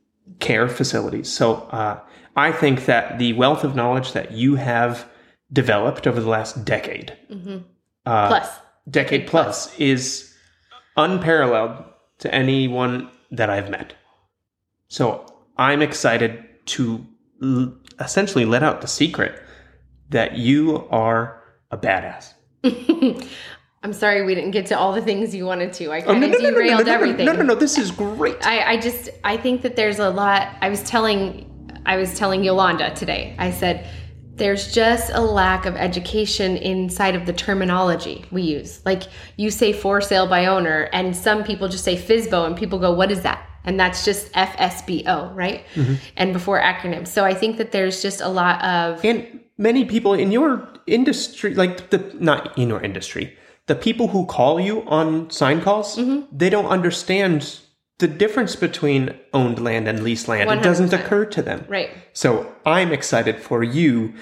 care 0.42 0.68
facilities. 0.68 1.32
So 1.32 1.54
uh, 1.70 1.98
I 2.36 2.52
think 2.52 2.84
that 2.84 3.18
the 3.18 3.32
wealth 3.32 3.64
of 3.64 3.74
knowledge 3.74 4.12
that 4.12 4.32
you 4.32 4.56
have 4.56 5.08
developed 5.50 6.06
over 6.06 6.20
the 6.20 6.28
last 6.28 6.64
decade, 6.66 7.16
uh, 8.04 8.28
Plus, 8.28 8.48
decade 8.90 9.26
plus, 9.26 9.74
is 9.78 10.34
unparalleled 10.96 11.84
to 12.18 12.34
anyone 12.34 13.10
that 13.30 13.48
I've 13.48 13.70
met. 13.70 13.94
So 14.88 15.24
I'm 15.56 15.80
excited 15.82 16.44
to 16.66 17.06
l- 17.42 17.74
essentially 18.00 18.44
let 18.44 18.62
out 18.62 18.80
the 18.82 18.88
secret 18.88 19.42
that 20.10 20.36
you 20.36 20.86
are 20.90 21.42
a 21.70 21.78
badass. 21.78 22.34
I'm 23.82 23.92
sorry 23.92 24.22
we 24.24 24.34
didn't 24.34 24.52
get 24.52 24.66
to 24.66 24.78
all 24.78 24.92
the 24.92 25.02
things 25.02 25.34
you 25.34 25.44
wanted 25.44 25.72
to. 25.74 25.90
I 25.90 26.00
Oh, 26.02 26.12
kind 26.12 26.24
of 26.24 26.30
no, 26.30 26.38
no, 26.38 26.50
no, 26.50 26.50
derailed 26.50 26.86
no, 26.86 26.92
everything. 26.92 27.26
No, 27.26 27.32
no, 27.32 27.42
no, 27.42 27.54
this 27.54 27.78
is 27.78 27.90
great. 27.90 28.44
I, 28.46 28.72
I 28.72 28.76
just 28.76 29.08
I 29.24 29.36
think 29.36 29.62
that 29.62 29.76
there's 29.76 29.98
a 29.98 30.10
lot. 30.10 30.56
I 30.60 30.68
was 30.68 30.82
telling 30.84 31.48
I 31.84 31.96
was 31.96 32.16
telling 32.16 32.44
Yolanda 32.44 32.94
today. 32.94 33.34
I 33.38 33.50
said 33.50 33.88
there's 34.36 34.72
just 34.72 35.10
a 35.12 35.20
lack 35.20 35.66
of 35.66 35.76
education 35.76 36.56
inside 36.56 37.14
of 37.14 37.26
the 37.26 37.32
terminology 37.32 38.24
we 38.30 38.42
use. 38.42 38.80
Like 38.84 39.02
you 39.36 39.50
say 39.50 39.72
for 39.72 40.00
sale 40.00 40.28
by 40.28 40.46
owner, 40.46 40.88
and 40.92 41.16
some 41.16 41.42
people 41.42 41.68
just 41.68 41.84
say 41.84 41.96
FISBO, 41.96 42.46
and 42.46 42.56
people 42.56 42.78
go, 42.78 42.92
"What 42.92 43.10
is 43.10 43.22
that?" 43.22 43.44
And 43.64 43.78
that's 43.78 44.04
just 44.04 44.32
FSBO, 44.32 45.34
right? 45.34 45.64
Mm-hmm. 45.74 45.94
And 46.16 46.32
before 46.32 46.60
acronyms. 46.60 47.08
So 47.08 47.24
I 47.24 47.34
think 47.34 47.58
that 47.58 47.72
there's 47.72 48.02
just 48.02 48.20
a 48.20 48.28
lot 48.28 48.62
of 48.64 49.04
And 49.04 49.40
many 49.58 49.84
people 49.84 50.14
in 50.14 50.32
your 50.32 50.68
industry, 50.86 51.54
like 51.54 51.90
the 51.90 51.98
not 52.18 52.56
in 52.58 52.68
your 52.68 52.80
industry, 52.80 53.36
the 53.66 53.74
people 53.74 54.08
who 54.08 54.26
call 54.26 54.60
you 54.60 54.82
on 54.88 55.30
sign 55.30 55.60
calls, 55.60 55.96
Mm-hmm. 55.96 56.36
they 56.36 56.50
don't 56.50 56.66
understand 56.66 57.60
the 57.98 58.08
difference 58.08 58.56
between 58.56 59.14
owned 59.32 59.62
land 59.62 59.86
and 59.88 60.02
leased 60.02 60.26
land. 60.28 60.50
It 60.50 60.62
doesn't 60.62 60.92
occur 60.92 61.24
to 61.26 61.42
them. 61.42 61.64
right. 61.68 61.90
So 62.12 62.52
I'm 62.66 62.92
excited 62.92 63.36
for 63.40 63.62
you 63.62 64.14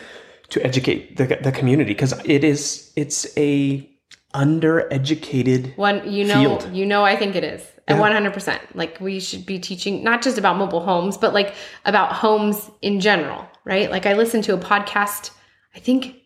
to 0.51 0.63
educate 0.67 1.17
the, 1.17 1.39
the 1.43 1.53
community 1.53 1.93
because 1.95 2.13
it 2.25 2.45
is 2.45 2.93
it's 2.97 3.27
a 3.39 3.89
undereducated 4.35 5.77
One, 5.77 6.11
you 6.11 6.25
know, 6.25 6.41
field. 6.59 6.75
you 6.77 6.87
know, 6.87 7.05
I 7.05 7.17
think 7.17 7.35
it 7.37 7.45
is. 7.45 7.67
Yeah. 7.89 7.97
hundred 7.97 8.33
percent. 8.35 8.61
Like 8.77 9.01
we 9.01 9.19
should 9.19 9.45
be 9.47 9.59
teaching 9.59 10.05
not 10.05 10.23
just 10.23 10.39
about 10.39 10.57
mobile 10.57 10.81
homes, 10.81 11.17
but 11.17 11.35
like 11.35 11.55
about 11.85 12.13
homes 12.13 12.71
in 12.83 13.01
general, 13.01 13.47
right? 13.65 13.91
Like 13.91 14.07
I 14.07 14.13
listened 14.13 14.45
to 14.45 14.55
a 14.55 14.59
podcast. 14.59 15.31
I 15.75 15.79
think, 15.79 16.17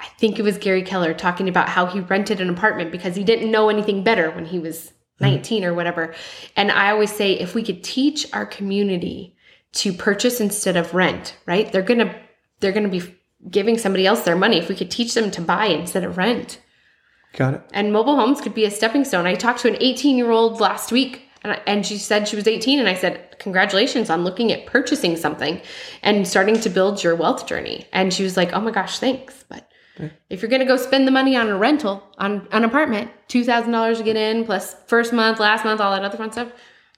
I 0.00 0.06
think 0.18 0.38
it 0.38 0.42
was 0.42 0.58
Gary 0.58 0.82
Keller 0.82 1.14
talking 1.14 1.48
about 1.48 1.68
how 1.68 1.86
he 1.86 2.00
rented 2.00 2.40
an 2.40 2.50
apartment 2.50 2.92
because 2.92 3.16
he 3.16 3.24
didn't 3.24 3.50
know 3.50 3.68
anything 3.68 4.04
better 4.04 4.30
when 4.30 4.46
he 4.46 4.58
was 4.58 4.76
mm-hmm. 4.76 5.24
nineteen 5.24 5.64
or 5.64 5.74
whatever. 5.74 6.14
And 6.56 6.70
I 6.70 6.90
always 6.90 7.12
say, 7.12 7.32
if 7.32 7.54
we 7.54 7.62
could 7.62 7.82
teach 7.82 8.26
our 8.32 8.46
community 8.46 9.36
to 9.72 9.92
purchase 9.92 10.40
instead 10.40 10.76
of 10.76 10.94
rent, 10.94 11.36
right? 11.46 11.70
They're 11.70 11.82
gonna 11.82 12.14
they're 12.60 12.72
gonna 12.72 12.88
be 12.88 13.14
giving 13.50 13.78
somebody 13.78 14.06
else 14.06 14.22
their 14.22 14.36
money. 14.36 14.58
If 14.58 14.68
we 14.68 14.74
could 14.74 14.90
teach 14.90 15.14
them 15.14 15.30
to 15.32 15.40
buy 15.40 15.66
instead 15.66 16.04
of 16.04 16.16
rent 16.16 16.60
Got 17.34 17.54
it. 17.54 17.62
and 17.72 17.92
mobile 17.92 18.16
homes 18.16 18.40
could 18.40 18.54
be 18.54 18.64
a 18.64 18.70
stepping 18.70 19.04
stone. 19.04 19.26
I 19.26 19.34
talked 19.34 19.60
to 19.60 19.68
an 19.68 19.76
18 19.80 20.16
year 20.16 20.30
old 20.30 20.60
last 20.60 20.90
week 20.92 21.28
and, 21.42 21.52
I, 21.52 21.62
and 21.66 21.86
she 21.86 21.98
said 21.98 22.26
she 22.26 22.36
was 22.36 22.48
18 22.48 22.78
and 22.78 22.88
I 22.88 22.94
said, 22.94 23.38
congratulations 23.38 24.10
on 24.10 24.24
looking 24.24 24.52
at 24.52 24.66
purchasing 24.66 25.16
something 25.16 25.60
and 26.02 26.26
starting 26.26 26.58
to 26.60 26.70
build 26.70 27.02
your 27.02 27.14
wealth 27.14 27.46
journey. 27.46 27.86
And 27.92 28.12
she 28.12 28.24
was 28.24 28.36
like, 28.36 28.52
oh 28.52 28.60
my 28.60 28.70
gosh, 28.70 28.98
thanks. 28.98 29.44
But 29.48 29.67
if 30.30 30.42
you're 30.42 30.50
going 30.50 30.60
to 30.60 30.66
go 30.66 30.76
spend 30.76 31.06
the 31.06 31.12
money 31.12 31.36
on 31.36 31.48
a 31.48 31.56
rental, 31.56 32.02
on 32.18 32.46
an 32.52 32.64
apartment, 32.64 33.10
$2,000 33.28 33.96
to 33.96 34.02
get 34.02 34.16
in 34.16 34.44
plus 34.44 34.76
first 34.86 35.12
month, 35.12 35.40
last 35.40 35.64
month, 35.64 35.80
all 35.80 35.92
that 35.92 36.04
other 36.04 36.16
fun 36.16 36.32
stuff, 36.32 36.52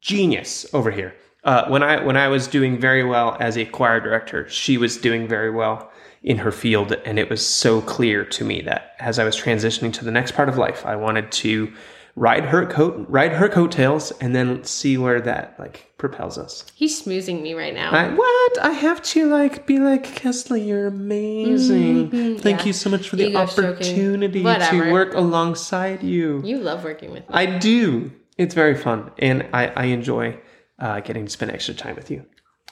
genius 0.01 0.65
over 0.73 0.91
here. 0.91 1.15
Uh, 1.45 1.69
when 1.69 1.81
I 1.81 2.03
when 2.03 2.17
I 2.17 2.27
was 2.27 2.47
doing 2.47 2.77
very 2.77 3.05
well 3.05 3.37
as 3.39 3.57
a 3.57 3.63
choir 3.63 4.01
director, 4.01 4.47
she 4.49 4.77
was 4.77 4.97
doing 4.97 5.25
very 5.25 5.51
well 5.51 5.89
in 6.21 6.39
her 6.39 6.51
field, 6.51 6.91
and 7.05 7.17
it 7.17 7.29
was 7.29 7.45
so 7.45 7.79
clear 7.79 8.25
to 8.25 8.43
me 8.43 8.61
that 8.63 8.95
as 8.99 9.19
I 9.19 9.23
was 9.23 9.37
transitioning 9.37 9.93
to 9.93 10.03
the 10.03 10.11
next 10.11 10.33
part 10.33 10.49
of 10.49 10.57
life, 10.57 10.85
I 10.85 10.97
wanted 10.97 11.31
to 11.43 11.71
ride 12.15 12.45
her 12.45 12.65
coat, 12.65 13.05
ride 13.09 13.33
her 13.33 13.47
coattails, 13.49 14.11
and 14.21 14.35
then 14.35 14.63
see 14.63 14.97
where 14.97 15.21
that 15.21 15.55
like 15.59 15.91
propels 15.97 16.37
us. 16.37 16.65
He's 16.75 17.01
smoozing 17.01 17.41
me 17.41 17.53
right 17.53 17.73
now. 17.73 17.91
I, 17.91 18.09
what? 18.13 18.57
I 18.61 18.71
have 18.71 19.01
to 19.13 19.27
like 19.27 19.65
be 19.65 19.79
like 19.79 20.03
Keslie. 20.15 20.65
You're 20.67 20.87
amazing. 20.87 22.09
Mhm, 22.11 22.39
Thank 22.41 22.59
yeah. 22.61 22.65
you 22.67 22.73
so 22.73 22.89
much 22.89 23.09
for 23.09 23.15
the 23.15 23.27
Ego 23.29 23.39
opportunity 23.39 24.43
to 24.43 24.91
work 24.91 25.13
alongside 25.13 26.03
you. 26.03 26.41
you 26.43 26.57
love 26.59 26.83
working 26.83 27.11
with 27.11 27.27
me. 27.29 27.35
I 27.35 27.45
do. 27.57 28.11
It's 28.37 28.55
very 28.55 28.75
fun, 28.75 29.11
and 29.19 29.45
I, 29.53 29.67
I 29.67 29.85
enjoy 29.85 30.39
uh, 30.79 31.01
getting 31.01 31.25
to 31.25 31.31
spend 31.31 31.51
extra 31.51 31.73
time 31.73 31.95
with 31.95 32.09
you. 32.09 32.25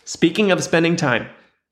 Speaking 0.06 0.52
of 0.52 0.64
spending 0.64 0.96
time, 0.96 1.28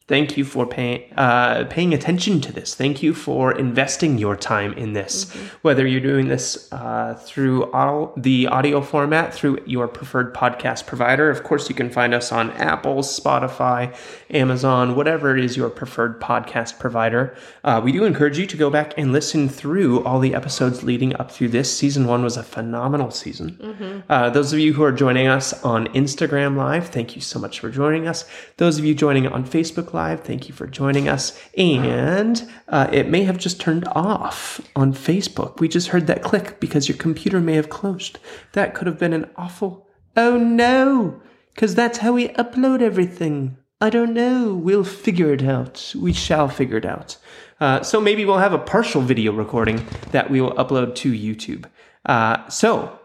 thank 0.08 0.38
you 0.38 0.46
for 0.46 0.68
paying 0.68 1.12
uh, 1.18 1.65
paying 1.70 1.94
attention 1.94 2.39
to 2.41 2.52
this. 2.52 2.76
Thank 2.76 3.02
you 3.02 3.13
for 3.13 3.52
investing 3.52 4.18
your 4.18 4.36
time 4.36 4.74
in 4.74 4.94
this. 4.94 5.32
Whether 5.62 5.88
you're 5.88 6.02
doing 6.02 6.28
this 6.28 6.72
uh, 6.72 7.15
through 7.15 7.72
audio, 7.72 8.13
the 8.15 8.48
audio 8.48 8.82
format 8.82 9.34
through 9.34 9.60
your 9.65 9.88
preferred 9.88 10.34
podcast 10.34 10.86
provider, 10.86 11.30
of 11.30 11.44
course, 11.44 11.70
you 11.70 11.76
can 11.76 11.89
find 11.89 12.13
us 12.13 12.32
on 12.32 12.52
Apple, 12.52 12.98
Spotify, 12.98 13.96
Amazon, 14.30 14.96
whatever 14.96 15.36
is 15.38 15.58
your 15.58 15.70
preferred 15.70 16.22
podcast 16.22 16.80
provider. 16.80 17.36
Uh, 17.63 17.82
we 17.84 17.91
do 17.91 18.06
encourage 18.06 18.38
you 18.38 18.46
to 18.46 18.58
go 18.58 18.70
back 18.70 18.94
and 18.98 19.12
listen 19.12 19.50
through 19.50 20.04
all 20.04 20.20
the 20.20 20.36
episodes 20.36 20.84
leading 20.84 21.15
up 21.15 21.32
through 21.32 21.50
this. 21.50 21.76
Season 21.76 22.06
one 22.06 22.24
was 22.24 22.38
a 22.38 22.44
phenomenal 22.44 23.10
season. 23.12 24.04
Uh, 24.10 24.30
those 24.30 24.54
of 24.54 24.60
you 24.60 24.74
who 24.74 24.84
are 24.84 24.91
joining 24.91 25.28
us 25.28 25.54
on 25.63 25.88
Instagram 25.88 26.56
Live, 26.56 26.89
thank 26.89 27.15
you 27.15 27.22
so 27.22 27.39
much 27.39 27.60
for 27.60 27.70
joining 27.70 28.08
us. 28.08 28.26
Those 28.58 28.78
of 28.78 28.86
you 28.86 28.94
joining 28.94 29.28
on 29.28 29.46
Facebook 29.46 29.94
Live, 29.95 30.25
thank 30.25 30.49
you 30.49 30.53
for 30.53 30.67
joining 30.67 31.08
us. 31.08 31.39
And 31.58 32.51
uh, 32.67 32.89
it 32.91 33.08
may 33.08 33.23
have 33.23 33.38
just 33.38 33.62
turned 33.62 33.88
off 33.88 34.60
on 34.75 34.93
Facebook. 34.93 35.62
We 35.62 35.69
just 35.69 35.88
heard 35.88 36.08
that 36.08 36.21
click 36.21 36.60
because 36.60 36.89
your 36.89 36.97
computer 36.97 37.39
may 37.39 37.53
have 37.53 37.69
closed. 37.69 38.19
That 38.51 38.75
could 38.75 38.88
have 38.88 38.99
been 38.99 39.13
an 39.13 39.29
awful. 39.38 39.88
Oh 40.17 40.38
no! 40.38 41.21
Because 41.53 41.75
that's 41.75 41.99
how 41.99 42.12
we 42.12 42.27
upload 42.27 42.81
everything. 42.81 43.55
I 43.79 43.89
don't 43.89 44.13
know. 44.13 44.53
We'll 44.53 44.84
figure 44.84 45.31
it 45.31 45.43
out. 45.43 45.93
We 45.97 46.12
shall 46.12 46.49
figure 46.49 46.77
it 46.77 46.86
out. 46.86 47.15
Uh, 47.62 47.81
so 47.81 48.01
maybe 48.01 48.25
we'll 48.25 48.39
have 48.39 48.51
a 48.51 48.58
partial 48.58 49.01
video 49.01 49.31
recording 49.31 49.86
that 50.12 50.29
we 50.29 50.41
will 50.41 50.55
upload 50.55 50.95
to 50.95 51.13
YouTube. 51.13 51.69
Uh, 52.05 52.45
so 52.49 52.99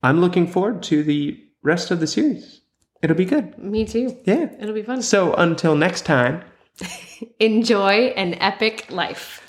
I'm 0.00 0.20
looking 0.20 0.46
forward 0.46 0.84
to 0.84 1.02
the 1.02 1.42
rest 1.60 1.90
of 1.90 1.98
the 1.98 2.06
series. 2.06 2.59
It'll 3.02 3.16
be 3.16 3.24
good. 3.24 3.56
me 3.58 3.84
too. 3.84 4.16
Yeah. 4.24 4.50
It'll 4.60 4.74
be 4.74 4.82
fun. 4.82 5.02
So 5.02 5.34
until 5.34 5.74
next 5.74 6.02
time. 6.02 6.42
Enjoy 7.40 8.12
an 8.16 8.34
epic 8.34 8.90
life. 8.90 9.39